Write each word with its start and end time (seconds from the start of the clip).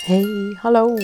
Hey, 0.00 0.56
hallo. 0.60 0.96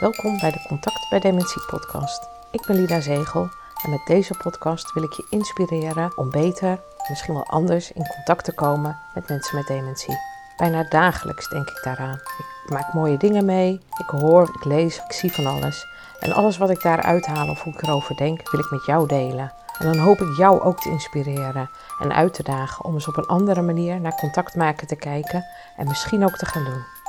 Welkom 0.00 0.38
bij 0.40 0.50
de 0.50 0.64
Contact 0.68 1.06
bij 1.10 1.20
Dementie 1.20 1.62
podcast. 1.62 2.28
Ik 2.50 2.66
ben 2.66 2.76
Lida 2.76 3.00
Zegel 3.00 3.48
en 3.84 3.90
met 3.90 4.06
deze 4.06 4.34
podcast 4.34 4.92
wil 4.92 5.02
ik 5.02 5.12
je 5.12 5.26
inspireren 5.30 6.16
om 6.16 6.30
beter, 6.30 6.80
misschien 7.08 7.34
wel 7.34 7.46
anders, 7.46 7.92
in 7.92 8.06
contact 8.06 8.44
te 8.44 8.52
komen 8.52 8.98
met 9.14 9.28
mensen 9.28 9.56
met 9.56 9.66
dementie. 9.66 10.18
Bijna 10.56 10.86
dagelijks 10.88 11.48
denk 11.48 11.68
ik 11.68 11.80
daaraan. 11.82 12.20
Ik 12.64 12.70
maak 12.70 12.92
mooie 12.92 13.16
dingen 13.16 13.44
mee, 13.44 13.80
ik 13.98 14.08
hoor, 14.08 14.50
ik 14.54 14.64
lees, 14.64 14.96
ik 14.96 15.12
zie 15.12 15.32
van 15.32 15.46
alles. 15.46 15.86
En 16.20 16.32
alles 16.32 16.58
wat 16.58 16.70
ik 16.70 16.82
daaruit 16.82 17.26
haal 17.26 17.48
of 17.48 17.62
hoe 17.62 17.72
ik 17.72 17.82
erover 17.82 18.16
denk, 18.16 18.50
wil 18.50 18.60
ik 18.60 18.70
met 18.70 18.84
jou 18.84 19.06
delen. 19.06 19.52
En 19.78 19.92
dan 19.92 19.98
hoop 19.98 20.20
ik 20.20 20.36
jou 20.36 20.60
ook 20.60 20.80
te 20.80 20.90
inspireren 20.90 21.70
en 22.00 22.14
uit 22.14 22.34
te 22.34 22.42
dagen 22.42 22.84
om 22.84 22.94
eens 22.94 23.08
op 23.08 23.16
een 23.16 23.26
andere 23.26 23.62
manier 23.62 24.00
naar 24.00 24.14
contact 24.14 24.54
maken 24.54 24.86
te 24.86 24.96
kijken 24.96 25.44
en 25.76 25.86
misschien 25.86 26.24
ook 26.24 26.36
te 26.36 26.46
gaan 26.46 26.64
doen. 26.64 27.01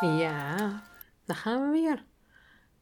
Ja, 0.00 0.82
daar 1.24 1.36
gaan 1.36 1.62
we 1.62 1.70
weer. 1.70 2.04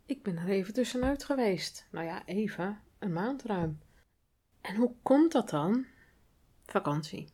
Ik 0.07 0.23
ben 0.23 0.37
er 0.37 0.49
even 0.49 0.75
tussenuit 0.75 1.25
geweest. 1.25 1.87
Nou 1.91 2.07
ja, 2.07 2.27
even, 2.27 2.81
een 2.99 3.13
maand 3.13 3.43
ruim. 3.43 3.81
En 4.61 4.77
hoe 4.77 4.95
komt 5.03 5.33
dat 5.33 5.51
dan? 5.51 5.87
Vakantie. 6.67 7.29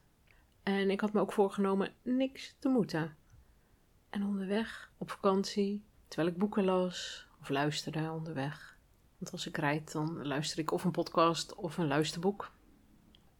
En 0.62 0.90
ik 0.90 1.00
had 1.00 1.12
me 1.12 1.20
ook 1.20 1.32
voorgenomen 1.32 1.94
niks 2.02 2.56
te 2.58 2.68
moeten. 2.68 3.16
En 4.10 4.24
onderweg, 4.24 4.92
op 4.98 5.10
vakantie, 5.10 5.84
terwijl 6.08 6.32
ik 6.32 6.38
boeken 6.38 6.64
las 6.64 7.26
of 7.40 7.48
luisterde 7.48 8.10
onderweg. 8.10 8.78
Want 9.18 9.32
als 9.32 9.46
ik 9.46 9.56
rijd, 9.56 9.92
dan 9.92 10.26
luister 10.26 10.58
ik 10.58 10.70
of 10.70 10.84
een 10.84 10.90
podcast 10.90 11.54
of 11.54 11.78
een 11.78 11.88
luisterboek. 11.88 12.50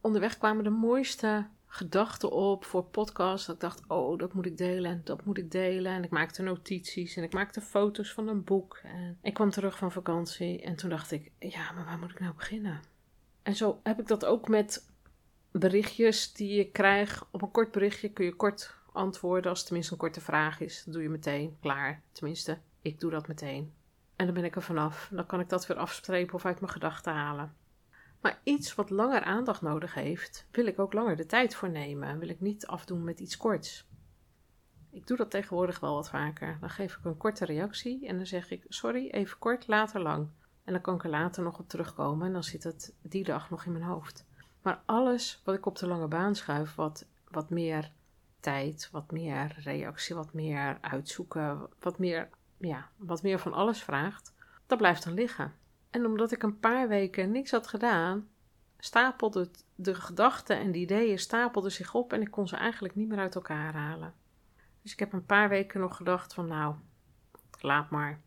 Onderweg 0.01 0.39
kwamen 0.39 0.65
de 0.65 0.71
mooiste 0.71 1.47
gedachten 1.75 2.31
op 2.31 2.65
voor 2.65 2.85
podcasts. 2.85 3.47
Dat 3.47 3.55
ik 3.55 3.61
dacht, 3.61 3.83
oh, 3.87 4.19
dat 4.19 4.33
moet 4.33 4.47
ik 4.47 4.57
delen 4.57 4.91
en 4.91 5.01
dat 5.05 5.25
moet 5.25 5.39
ik 5.39 5.51
delen. 5.51 5.93
En 5.93 6.05
ik 6.05 6.11
maakte 6.11 6.43
notities 6.43 7.17
en 7.17 7.23
ik 7.23 7.33
maakte 7.33 7.61
foto's 7.61 8.13
van 8.13 8.29
een 8.29 8.45
boek. 8.45 8.81
En 8.83 9.19
ik 9.23 9.35
kwam 9.35 9.51
terug 9.51 9.79
van 9.79 9.93
vakantie 9.93 10.63
en 10.63 10.77
toen 10.77 10.91
dacht 10.91 11.11
ik, 11.11 11.33
ja, 11.39 11.73
maar 11.73 11.85
waar 11.85 11.99
moet 11.99 12.11
ik 12.11 12.21
nou 12.21 12.35
beginnen? 12.35 12.81
En 13.43 13.57
zo 13.57 13.81
heb 13.83 14.01
ik 14.01 14.07
dat 14.07 14.25
ook 14.25 14.49
met 14.49 14.91
berichtjes 15.51 16.33
die 16.33 16.55
je 16.55 16.71
krijgt. 16.71 17.25
Op 17.31 17.43
een 17.43 17.51
kort 17.51 17.71
berichtje 17.71 18.13
kun 18.13 18.25
je 18.25 18.37
kort 18.37 18.75
antwoorden 18.93 19.51
als 19.51 19.59
het 19.59 19.67
tenminste 19.67 19.93
een 19.93 20.01
korte 20.01 20.21
vraag 20.21 20.61
is. 20.61 20.83
Dat 20.85 20.95
doe 20.95 21.03
je 21.03 21.09
meteen, 21.09 21.57
klaar. 21.61 22.03
Tenminste, 22.13 22.59
ik 22.83 23.01
doe 23.01 23.11
dat 23.11 23.29
meteen. 23.29 23.73
En 24.17 24.27
dan 24.27 24.35
ben 24.35 24.45
ik 24.45 24.57
er 24.57 24.63
vanaf. 24.63 25.09
Dan 25.13 25.27
kan 25.27 25.41
ik 25.41 25.49
dat 25.49 25.67
weer 25.67 25.77
afstrepen 25.77 26.35
of 26.35 26.45
uit 26.45 26.61
mijn 26.61 26.73
gedachten 26.73 27.13
halen. 27.13 27.55
Maar 28.23 28.41
iets 28.43 28.75
wat 28.75 28.91
langer 28.91 29.23
aandacht 29.23 29.63
nodig 29.63 29.95
heeft, 29.95 30.47
wil 30.51 30.67
ik 30.67 30.79
ook 30.79 30.93
langer 30.93 31.17
de 31.17 31.27
tijd 31.27 31.55
voor 31.55 31.71
nemen. 31.71 32.19
Wil 32.19 32.29
ik 32.29 32.41
niet 32.41 32.67
afdoen 32.67 33.05
met 33.05 33.21
iets 33.21 33.37
korts. 33.37 33.89
Ik 34.91 35.07
doe 35.07 35.17
dat 35.17 35.31
tegenwoordig 35.31 35.81
wel 35.81 35.95
wat 35.95 36.09
vaker. 36.09 36.57
Dan 36.61 36.71
geef 36.71 36.97
ik 36.97 37.05
een 37.05 37.17
korte 37.17 37.45
reactie 37.45 38.07
en 38.07 38.17
dan 38.17 38.27
zeg 38.27 38.51
ik: 38.51 38.65
Sorry, 38.69 39.09
even 39.09 39.39
kort, 39.39 39.67
later 39.67 40.01
lang. 40.01 40.29
En 40.65 40.73
dan 40.73 40.83
kan 40.83 40.95
ik 40.95 41.05
er 41.05 41.11
later 41.11 41.43
nog 41.43 41.59
op 41.59 41.69
terugkomen 41.69 42.27
en 42.27 42.33
dan 42.33 42.45
zit 42.45 42.65
het 42.65 42.95
die 43.03 43.25
dag 43.25 43.51
nog 43.51 43.65
in 43.65 43.73
mijn 43.73 43.85
hoofd. 43.85 44.27
Maar 44.63 44.83
alles 44.87 45.41
wat 45.45 45.55
ik 45.55 45.67
op 45.67 45.79
de 45.79 45.87
lange 45.87 46.09
baan 46.09 46.35
schuif, 46.35 46.75
wat, 46.75 47.07
wat 47.29 47.51
meer 47.51 47.93
tijd, 48.41 48.89
wat 48.93 49.11
meer 49.11 49.57
reactie, 49.59 50.15
wat 50.15 50.33
meer 50.33 50.79
uitzoeken, 50.81 51.69
wat 51.81 51.99
meer, 51.99 52.29
ja, 52.59 52.91
wat 52.97 53.23
meer 53.23 53.39
van 53.39 53.53
alles 53.53 53.83
vraagt, 53.83 54.35
dat 54.67 54.79
blijft 54.79 55.05
dan 55.05 55.15
liggen. 55.15 55.55
En 55.93 56.07
omdat 56.07 56.33
ik 56.33 56.43
een 56.43 56.59
paar 56.59 56.89
weken 56.89 57.31
niks 57.31 57.51
had 57.51 57.67
gedaan, 57.67 58.29
stapelde 58.79 59.51
de 59.75 59.95
gedachten 59.95 60.59
en 60.59 60.73
de 60.73 60.79
ideeën 60.79 61.19
stapelden 61.19 61.73
zich 61.73 61.95
op 61.95 62.13
en 62.13 62.21
ik 62.21 62.31
kon 62.31 62.49
ze 62.49 62.57
eigenlijk 62.57 62.95
niet 62.95 63.09
meer 63.09 63.19
uit 63.19 63.35
elkaar 63.35 63.75
halen. 63.75 64.15
Dus 64.83 64.93
ik 64.93 64.99
heb 64.99 65.13
een 65.13 65.27
paar 65.27 65.49
weken 65.49 65.81
nog 65.81 65.97
gedacht 65.97 66.35
van 66.35 66.47
nou, 66.47 66.75
laat 67.61 67.91
maar. 67.91 68.21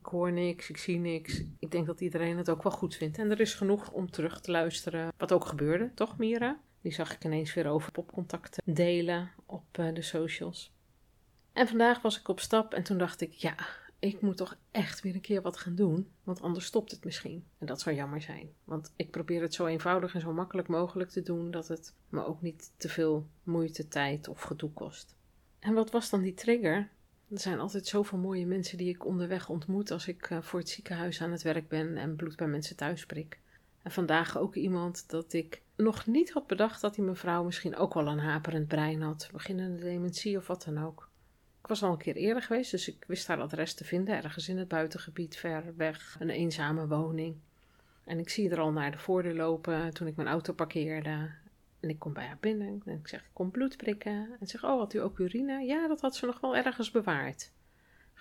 Ik 0.00 0.06
hoor 0.06 0.32
niks, 0.32 0.70
ik 0.70 0.76
zie 0.76 0.98
niks. 0.98 1.42
Ik 1.58 1.70
denk 1.70 1.86
dat 1.86 2.00
iedereen 2.00 2.36
het 2.36 2.50
ook 2.50 2.62
wel 2.62 2.72
goed 2.72 2.94
vindt. 2.94 3.18
En 3.18 3.30
er 3.30 3.40
is 3.40 3.54
genoeg 3.54 3.90
om 3.90 4.10
terug 4.10 4.40
te 4.40 4.50
luisteren. 4.50 5.12
Wat 5.16 5.32
ook 5.32 5.44
gebeurde, 5.44 5.90
toch 5.94 6.18
Mira? 6.18 6.58
Die 6.80 6.92
zag 6.92 7.14
ik 7.14 7.24
ineens 7.24 7.54
weer 7.54 7.66
over 7.66 7.92
popcontacten 7.92 8.62
delen 8.74 9.30
op 9.46 9.64
eh, 9.72 9.94
de 9.94 10.02
socials. 10.02 10.72
En 11.52 11.68
vandaag 11.68 12.02
was 12.02 12.18
ik 12.18 12.28
op 12.28 12.40
stap 12.40 12.74
en 12.74 12.82
toen 12.82 12.98
dacht 12.98 13.20
ik, 13.20 13.32
ja, 13.32 13.54
ik 14.02 14.20
moet 14.20 14.36
toch 14.36 14.56
echt 14.70 15.00
weer 15.00 15.14
een 15.14 15.20
keer 15.20 15.42
wat 15.42 15.56
gaan 15.56 15.74
doen, 15.74 16.10
want 16.24 16.40
anders 16.40 16.64
stopt 16.64 16.90
het 16.90 17.04
misschien. 17.04 17.44
En 17.58 17.66
dat 17.66 17.80
zou 17.80 17.96
jammer 17.96 18.20
zijn, 18.22 18.52
want 18.64 18.92
ik 18.96 19.10
probeer 19.10 19.42
het 19.42 19.54
zo 19.54 19.66
eenvoudig 19.66 20.14
en 20.14 20.20
zo 20.20 20.32
makkelijk 20.32 20.68
mogelijk 20.68 21.10
te 21.10 21.22
doen 21.22 21.50
dat 21.50 21.68
het 21.68 21.94
me 22.08 22.24
ook 22.24 22.42
niet 22.42 22.72
te 22.76 22.88
veel 22.88 23.26
moeite, 23.42 23.88
tijd 23.88 24.28
of 24.28 24.40
gedoe 24.40 24.70
kost. 24.72 25.14
En 25.58 25.74
wat 25.74 25.90
was 25.90 26.10
dan 26.10 26.22
die 26.22 26.34
trigger? 26.34 26.90
Er 27.28 27.40
zijn 27.40 27.60
altijd 27.60 27.86
zoveel 27.86 28.18
mooie 28.18 28.46
mensen 28.46 28.78
die 28.78 28.88
ik 28.88 29.06
onderweg 29.06 29.48
ontmoet 29.48 29.90
als 29.90 30.08
ik 30.08 30.30
eh, 30.30 30.42
voor 30.42 30.58
het 30.58 30.68
ziekenhuis 30.68 31.20
aan 31.22 31.32
het 31.32 31.42
werk 31.42 31.68
ben 31.68 31.96
en 31.96 32.16
bloed 32.16 32.36
bij 32.36 32.46
mensen 32.46 32.76
thuis 32.76 33.06
prik. 33.06 33.40
En 33.82 33.90
vandaag 33.90 34.38
ook 34.38 34.54
iemand 34.54 35.10
dat 35.10 35.32
ik 35.32 35.62
nog 35.76 36.06
niet 36.06 36.32
had 36.32 36.46
bedacht 36.46 36.80
dat 36.80 36.94
die 36.94 37.04
mevrouw 37.04 37.44
misschien 37.44 37.76
ook 37.76 37.94
wel 37.94 38.06
een 38.06 38.18
haperend 38.18 38.68
brein 38.68 39.02
had, 39.02 39.28
beginnende 39.32 39.82
dementie 39.82 40.36
of 40.36 40.46
wat 40.46 40.64
dan 40.64 40.84
ook. 40.84 41.10
Ik 41.62 41.68
was 41.68 41.82
al 41.82 41.92
een 41.92 41.98
keer 41.98 42.16
eerder 42.16 42.42
geweest, 42.42 42.70
dus 42.70 42.88
ik 42.88 43.04
wist 43.06 43.26
haar 43.26 43.40
adres 43.40 43.74
te 43.74 43.84
vinden, 43.84 44.14
ergens 44.14 44.48
in 44.48 44.58
het 44.58 44.68
buitengebied, 44.68 45.36
ver 45.36 45.76
weg, 45.76 46.16
een 46.18 46.30
eenzame 46.30 46.86
woning. 46.86 47.36
En 48.04 48.18
ik 48.18 48.28
zie 48.28 48.50
er 48.50 48.60
al 48.60 48.72
naar 48.72 48.90
de 48.90 48.98
voordeur 48.98 49.34
lopen 49.34 49.94
toen 49.94 50.06
ik 50.06 50.16
mijn 50.16 50.28
auto 50.28 50.52
parkeerde. 50.52 51.30
En 51.80 51.88
ik 51.88 51.98
kom 51.98 52.12
bij 52.12 52.26
haar 52.26 52.38
binnen 52.40 52.82
en 52.84 52.98
ik 52.98 53.08
zeg, 53.08 53.20
ik 53.20 53.30
kom 53.32 53.50
bloed 53.50 53.76
prikken. 53.76 54.28
En 54.40 54.46
zeg, 54.46 54.64
oh, 54.64 54.78
had 54.78 54.94
u 54.94 54.98
ook 54.98 55.18
urine? 55.18 55.64
Ja, 55.64 55.88
dat 55.88 56.00
had 56.00 56.16
ze 56.16 56.26
nog 56.26 56.40
wel 56.40 56.56
ergens 56.56 56.90
bewaard. 56.90 57.52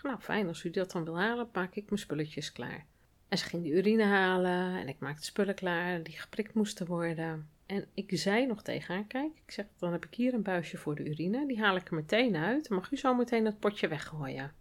Nou, 0.04 0.20
fijn, 0.20 0.48
als 0.48 0.64
u 0.64 0.70
dat 0.70 0.92
dan 0.92 1.04
wil 1.04 1.20
halen, 1.20 1.50
maak 1.54 1.76
ik 1.76 1.90
mijn 1.90 2.02
spulletjes 2.02 2.52
klaar. 2.52 2.86
En 3.28 3.38
ze 3.38 3.46
ging 3.46 3.64
de 3.64 3.70
urine 3.70 4.04
halen 4.04 4.76
en 4.78 4.88
ik 4.88 5.00
maakte 5.00 5.26
spullen 5.26 5.56
klaar 5.56 6.04
die 6.04 6.20
geprikt 6.20 6.54
moesten 6.54 6.86
worden. 6.86 7.50
En 7.72 7.86
ik 7.94 8.10
zei 8.14 8.46
nog 8.46 8.62
tegen 8.62 8.96
haar, 8.96 9.04
kijk, 9.04 9.32
ik 9.46 9.52
zeg, 9.52 9.66
dan 9.78 9.92
heb 9.92 10.06
ik 10.06 10.14
hier 10.14 10.34
een 10.34 10.42
buisje 10.42 10.78
voor 10.78 10.96
de 10.96 11.10
urine. 11.10 11.48
Die 11.48 11.62
haal 11.62 11.76
ik 11.76 11.88
er 11.88 11.96
meteen 11.96 12.36
uit. 12.36 12.70
mag 12.70 12.92
u 12.92 12.98
zo 12.98 13.16
meteen 13.16 13.46
het 13.46 13.60
potje 13.60 13.88
weggooien. 13.88 14.44
En 14.44 14.52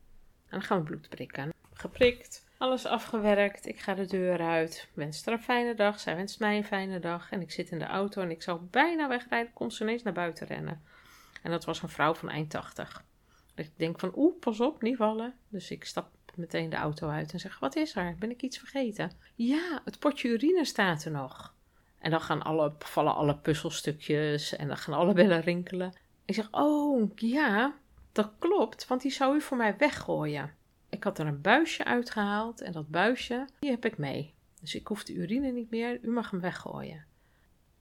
dan 0.51 0.63
gaan 0.63 0.79
we 0.79 0.85
bloed 0.85 1.09
prikken. 1.09 1.53
Geprikt, 1.73 2.47
alles 2.59 2.87
afgewerkt. 2.87 3.67
Ik 3.67 3.81
ga 3.81 3.95
de 3.95 4.07
deur 4.07 4.41
uit. 4.41 4.89
Wens 4.95 5.25
haar 5.25 5.35
een 5.35 5.43
fijne 5.43 5.75
dag. 5.75 6.01
Zij 6.01 6.17
wenst 6.17 6.41
mij 6.41 6.57
een 6.57 6.65
fijne 6.65 6.99
dag. 6.99 7.31
En 7.31 7.41
ik 7.41 7.51
zit 7.51 7.71
in 7.71 7.79
de 7.79 7.85
auto 7.85 8.23
en 8.23 8.31
ik 8.31 8.43
zou 8.43 8.61
bijna 8.71 9.09
wegrijden. 9.09 9.53
Komt 9.53 9.75
ze 9.75 9.83
ineens 9.83 10.03
naar 10.03 10.13
buiten 10.13 10.47
rennen. 10.47 10.83
En 11.43 11.51
dat 11.51 11.65
was 11.65 11.83
een 11.83 11.89
vrouw 11.89 12.15
van 12.15 12.29
eind 12.29 12.51
80. 12.51 13.05
Dus 13.55 13.67
ik 13.67 13.73
denk 13.77 14.01
van, 14.01 14.13
oeh, 14.17 14.39
pas 14.39 14.61
op, 14.61 14.83
niet 14.83 14.97
vallen. 14.97 15.35
Dus 15.49 15.71
ik 15.71 15.85
stap 15.85 16.11
meteen 16.35 16.71
de 16.71 16.77
auto 16.77 17.09
uit 17.09 17.33
en 17.33 17.41
zeg, 17.41 17.59
wat 17.59 17.77
is 17.77 17.97
er? 17.97 18.17
Ben 18.19 18.31
ik 18.31 18.43
iets 18.43 18.59
vergeten? 18.59 19.13
Ja, 19.35 19.81
het 19.85 19.99
potje 19.99 20.29
urine 20.29 20.65
staat 20.65 21.05
er 21.05 21.11
nog. 21.11 21.59
En 22.01 22.11
dan 22.11 22.21
gaan 22.21 22.43
alle, 22.43 22.73
vallen 22.79 23.15
alle 23.15 23.37
puzzelstukjes 23.37 24.57
en 24.57 24.69
dan 24.69 24.77
gaan 24.77 24.95
alle 24.95 25.13
bellen 25.13 25.41
rinkelen. 25.41 25.93
Ik 26.25 26.35
zeg, 26.35 26.49
oh 26.51 27.11
ja, 27.15 27.75
dat 28.13 28.33
klopt, 28.39 28.87
want 28.87 29.03
die 29.03 29.11
zou 29.11 29.37
u 29.37 29.41
voor 29.41 29.57
mij 29.57 29.77
weggooien. 29.77 30.55
Ik 30.89 31.05
had 31.05 31.19
er 31.19 31.27
een 31.27 31.41
buisje 31.41 31.85
uitgehaald 31.85 32.61
en 32.61 32.73
dat 32.73 32.89
buisje, 32.89 33.49
die 33.59 33.71
heb 33.71 33.85
ik 33.85 33.99
mee. 33.99 34.35
Dus 34.61 34.75
ik 34.75 34.87
hoef 34.87 35.05
de 35.05 35.13
urine 35.13 35.51
niet 35.51 35.71
meer, 35.71 35.99
u 36.03 36.11
mag 36.11 36.31
hem 36.31 36.41
weggooien. 36.41 37.05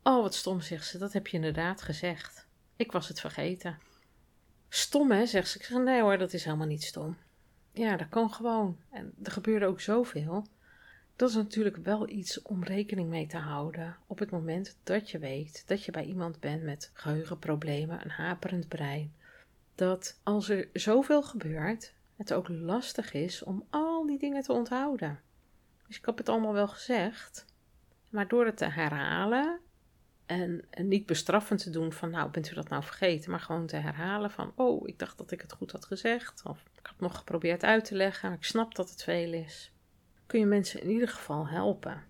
Oh, 0.03 0.21
wat 0.21 0.35
stom, 0.35 0.61
zegt 0.61 0.87
ze, 0.87 0.97
dat 0.97 1.13
heb 1.13 1.27
je 1.27 1.35
inderdaad 1.35 1.81
gezegd. 1.81 2.47
Ik 2.75 2.91
was 2.91 3.07
het 3.07 3.19
vergeten. 3.19 3.79
Stom, 4.69 5.11
hè, 5.11 5.25
zegt 5.25 5.49
ze. 5.49 5.57
Ik 5.57 5.65
zeg, 5.65 5.77
nee 5.77 6.01
hoor, 6.01 6.17
dat 6.17 6.33
is 6.33 6.43
helemaal 6.43 6.67
niet 6.67 6.83
stom. 6.83 7.17
Ja, 7.71 7.97
dat 7.97 8.09
kan 8.09 8.33
gewoon. 8.33 8.77
En 8.91 9.13
er 9.23 9.31
gebeurde 9.31 9.65
ook 9.65 9.81
zoveel. 9.81 10.47
Dat 11.19 11.29
is 11.29 11.35
natuurlijk 11.35 11.77
wel 11.77 12.09
iets 12.09 12.41
om 12.41 12.63
rekening 12.63 13.09
mee 13.09 13.27
te 13.27 13.37
houden 13.37 13.97
op 14.07 14.19
het 14.19 14.29
moment 14.29 14.77
dat 14.83 15.09
je 15.09 15.19
weet 15.19 15.63
dat 15.67 15.83
je 15.83 15.91
bij 15.91 16.03
iemand 16.03 16.39
bent 16.39 16.63
met 16.63 16.91
geheugenproblemen, 16.93 18.01
een 18.03 18.09
haperend 18.09 18.67
brein. 18.67 19.13
Dat 19.75 20.19
als 20.23 20.49
er 20.49 20.69
zoveel 20.73 21.23
gebeurt, 21.23 21.93
het 22.15 22.33
ook 22.33 22.47
lastig 22.47 23.13
is 23.13 23.43
om 23.43 23.65
al 23.69 24.05
die 24.05 24.19
dingen 24.19 24.43
te 24.43 24.53
onthouden. 24.53 25.19
Dus 25.87 25.97
ik 25.97 26.05
heb 26.05 26.17
het 26.17 26.29
allemaal 26.29 26.53
wel 26.53 26.67
gezegd, 26.67 27.45
maar 28.09 28.27
door 28.27 28.45
het 28.45 28.57
te 28.57 28.69
herhalen 28.69 29.59
en, 30.25 30.65
en, 30.69 30.87
niet 30.87 31.05
bestraffend 31.05 31.63
te 31.63 31.69
doen 31.69 31.93
van, 31.93 32.09
nou, 32.09 32.29
bent 32.29 32.51
u 32.51 32.53
dat 32.53 32.69
nou 32.69 32.83
vergeten? 32.83 33.31
Maar 33.31 33.39
gewoon 33.39 33.67
te 33.67 33.77
herhalen 33.77 34.31
van, 34.31 34.51
oh, 34.55 34.87
ik 34.87 34.99
dacht 34.99 35.17
dat 35.17 35.31
ik 35.31 35.41
het 35.41 35.53
goed 35.53 35.71
had 35.71 35.85
gezegd. 35.85 36.41
Of 36.45 36.63
ik 36.79 36.85
had 36.85 36.99
nog 36.99 37.17
geprobeerd 37.17 37.63
uit 37.63 37.85
te 37.85 37.95
leggen, 37.95 38.29
maar 38.29 38.37
ik 38.37 38.43
snap 38.43 38.75
dat 38.75 38.89
het 38.89 39.03
veel 39.03 39.33
is 39.33 39.71
kun 40.29 40.39
je 40.39 40.45
mensen 40.45 40.81
in 40.81 40.89
ieder 40.89 41.07
geval 41.07 41.47
helpen. 41.47 42.03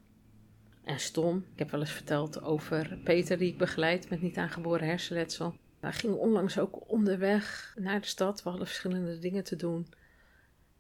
En 0.84 1.00
stom, 1.00 1.46
ik 1.54 1.60
heb 1.60 1.72
wel 1.72 1.80
eens 1.80 1.92
verteld 1.92 2.42
over 2.42 2.98
Peter 3.04 3.38
die 3.38 3.52
ik 3.52 3.58
begeleid 3.58 4.10
met 4.10 4.22
niet 4.22 4.38
aangeboren 4.38 4.88
hersenletsel. 4.88 5.56
Hij 5.80 5.94
ging 5.94 6.14
onlangs 6.14 6.60
ook 6.60 6.90
onderweg 6.90 7.74
naar 7.78 8.02
de 8.02 8.08
stad. 8.08 8.44
We 8.44 8.50
hadden 8.50 8.68
verschillende 8.68 9.20
dingen 9.20 9.44
te 9.44 9.56
doen. 9.56 9.88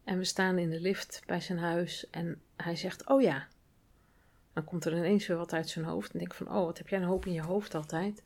En 0.04 0.18
we 0.18 0.24
staan 0.24 0.58
in 0.58 0.70
de 0.70 0.80
lift 0.80 1.22
bij 1.26 1.42
zijn 1.42 1.60
huis 1.60 2.10
en 2.10 2.42
hij 2.56 2.76
zegt, 2.76 3.10
oh 3.10 3.22
ja. 3.22 3.48
Dan 4.54 4.64
komt 4.64 4.86
er 4.86 4.98
ineens 4.98 5.28
weer 5.28 5.38
wat 5.38 5.54
uit 5.54 5.70
zijn 5.70 5.86
hoofd 5.86 6.12
en 6.12 6.20
denk 6.20 6.34
van, 6.34 6.48
oh, 6.48 6.66
wat 6.66 6.78
heb 6.78 6.88
jij 6.88 7.00
een 7.00 7.06
hoop 7.06 7.26
in 7.26 7.34
je 7.34 7.42
hoofd 7.42 7.76
altijd. 7.76 8.24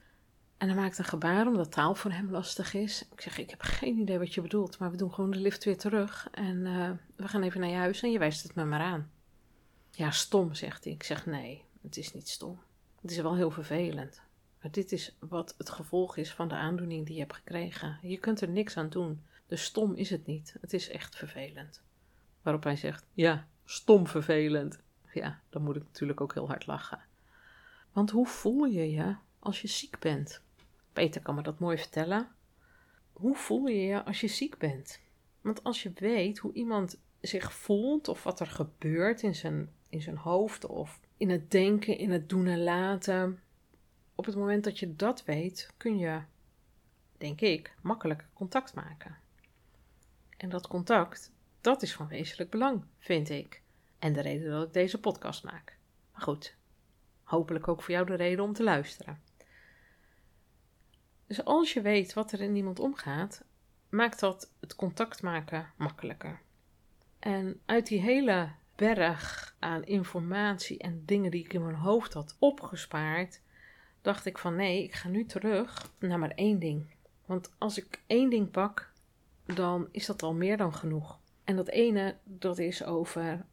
En 0.58 0.68
hij 0.68 0.78
maakt 0.78 0.98
een 0.98 1.06
gebaar 1.06 1.48
omdat 1.48 1.72
taal 1.72 1.96
voor 1.96 2.12
hem 2.12 2.32
lastig 2.32 2.74
is. 2.74 3.06
Ik 3.12 3.22
zeg, 3.22 3.38
ik 3.38 3.50
heb 3.50 3.62
geen 3.62 3.98
idee 3.98 4.20
wat 4.20 4.34
je 4.34 4.42
bedoelt, 4.42 4.78
maar 4.78 4.92
we 4.92 4.98
doen 4.98 5.14
gewoon 5.14 5.32
de 5.32 5.40
lift 5.40 5.64
weer 5.64 5.78
terug. 5.78 6.28
En 6.32 6.66
uh, 6.66 6.92
we 7.16 7.28
gaan 7.28 7.44
even 7.44 7.60
naar 7.60 7.70
je 7.70 7.76
huis 7.76 8.02
en 8.02 8.12
je 8.12 8.20
wijst 8.20 8.44
het 8.44 8.56
me 8.56 8.66
maar 8.66 8.82
aan. 8.82 9.12
Ja, 9.92 10.12
stom, 10.12 10.54
zegt 10.54 10.84
hij. 10.84 10.94
Ik 10.94 11.04
zeg, 11.04 11.26
nee, 11.26 11.64
het 11.82 11.98
is 11.98 12.14
niet 12.14 12.30
stom. 12.30 12.60
Het 13.02 13.12
is 13.12 13.18
wel 13.18 13.36
heel 13.36 13.52
vervelend. 13.52 14.22
Maar 14.62 14.72
dit 14.72 14.92
is 14.92 15.16
wat 15.20 15.56
het 15.58 15.70
gevolg 15.70 16.18
is 16.18 16.34
van 16.34 16.48
de 16.48 16.56
aandoening 16.56 17.06
die 17.06 17.16
je 17.16 17.22
hebt 17.22 17.36
gekregen. 17.36 18.00
Je 18.02 18.18
kunt 18.18 18.42
er 18.42 18.50
niks 18.50 18.78
aan 18.78 18.90
doen. 18.90 19.24
Dus 19.48 19.64
stom 19.64 19.94
is 19.94 20.10
het 20.10 20.26
niet. 20.26 20.56
Het 20.62 20.74
is 20.74 20.90
echt 20.90 21.16
vervelend. 21.16 21.82
Waarop 22.42 22.64
hij 22.64 22.76
zegt: 22.76 23.06
Ja, 23.14 23.48
stom 23.66 24.08
vervelend. 24.08 24.80
Ja, 25.14 25.40
dan 25.50 25.64
moet 25.64 25.76
ik 25.76 25.84
natuurlijk 25.84 26.22
ook 26.22 26.34
heel 26.34 26.48
hard 26.48 26.66
lachen. 26.66 27.00
Want 27.92 28.12
hoe 28.12 28.28
voel 28.28 28.66
je 28.66 28.92
je 28.92 29.16
als 29.44 29.62
je 29.62 29.68
ziek 29.68 30.00
bent? 30.00 30.42
Peter 30.94 31.22
kan 31.22 31.36
me 31.36 31.42
dat 31.42 31.60
mooi 31.60 31.78
vertellen. 31.78 32.28
Hoe 33.14 33.36
voel 33.36 33.66
je 33.66 33.82
je 33.82 34.04
als 34.04 34.22
je 34.22 34.28
ziek 34.28 34.58
bent? 34.58 35.00
Want 35.42 35.64
als 35.64 35.84
je 35.84 35.92
weet 35.96 36.38
hoe 36.38 36.54
iemand 36.54 37.02
zich 37.22 37.54
voelt 37.54 38.08
of 38.08 38.24
wat 38.24 38.40
er 38.40 38.48
gebeurt 38.48 39.22
in 39.22 39.36
zijn, 39.36 39.70
in 39.90 40.02
zijn 40.02 40.18
hoofd 40.18 40.66
of 40.66 41.00
in 41.18 41.30
het 41.30 41.52
denken, 41.52 41.98
in 41.98 42.12
het 42.12 42.30
doen 42.30 42.48
en 42.48 42.64
laten. 42.64 43.42
Op 44.16 44.26
het 44.26 44.36
moment 44.36 44.64
dat 44.64 44.80
je 44.80 44.96
dat 44.96 45.26
weet, 45.26 45.74
kun 45.78 45.98
je, 45.98 46.22
denk 47.18 47.42
ik, 47.42 47.76
makkelijk 47.82 48.28
contact 48.34 48.74
maken. 48.74 49.18
En 50.38 50.50
dat 50.50 50.68
contact, 50.68 51.32
dat 51.62 51.82
is 51.82 51.94
van 51.94 52.08
wezenlijk 52.08 52.50
belang, 52.50 52.84
vind 52.98 53.30
ik. 53.30 53.62
En 54.00 54.14
de 54.14 54.22
reden 54.22 54.52
dat 54.52 54.68
ik 54.68 54.74
deze 54.74 55.00
podcast 55.00 55.44
maak. 55.44 55.78
Maar 56.12 56.22
goed, 56.22 56.56
hopelijk 57.24 57.68
ook 57.68 57.82
voor 57.82 57.94
jou 57.94 58.06
de 58.06 58.16
reden 58.16 58.44
om 58.44 58.54
te 58.54 58.64
luisteren. 58.64 59.22
Dus 61.34 61.46
als 61.46 61.74
je 61.74 61.82
weet 61.82 62.14
wat 62.14 62.32
er 62.32 62.42
in 62.42 62.56
iemand 62.56 62.80
omgaat, 62.80 63.44
maakt 63.90 64.20
dat 64.20 64.52
het 64.60 64.76
contact 64.76 65.22
maken 65.22 65.74
makkelijker. 65.78 66.42
En 67.20 67.62
uit 67.66 67.88
die 67.88 68.00
hele 68.00 68.52
berg 68.76 69.56
aan 69.60 69.84
informatie 69.84 70.78
en 70.78 71.04
dingen 71.06 71.32
die 71.32 71.44
ik 71.44 71.54
in 71.54 71.64
mijn 71.64 71.76
hoofd 71.76 72.14
had 72.14 72.36
opgespaard, 72.40 73.42
dacht 74.02 74.26
ik 74.26 74.38
van 74.38 74.56
nee, 74.56 74.84
ik 74.84 74.94
ga 74.94 75.10
nu 75.10 75.26
terug 75.26 75.92
naar 76.00 76.20
maar 76.20 76.32
één 76.32 76.60
ding. 76.60 76.96
Want 77.26 77.54
als 77.58 77.78
ik 77.78 78.04
één 78.08 78.30
ding 78.30 78.52
pak, 78.52 78.94
dan 79.46 79.88
is 79.92 80.06
dat 80.06 80.24
al 80.24 80.34
meer 80.34 80.58
dan 80.58 80.74
genoeg. 80.74 81.20
En 81.44 81.56
dat 81.56 81.70
ene, 81.70 82.18
dat 82.24 82.58
is 82.58 82.84
over 82.84 83.46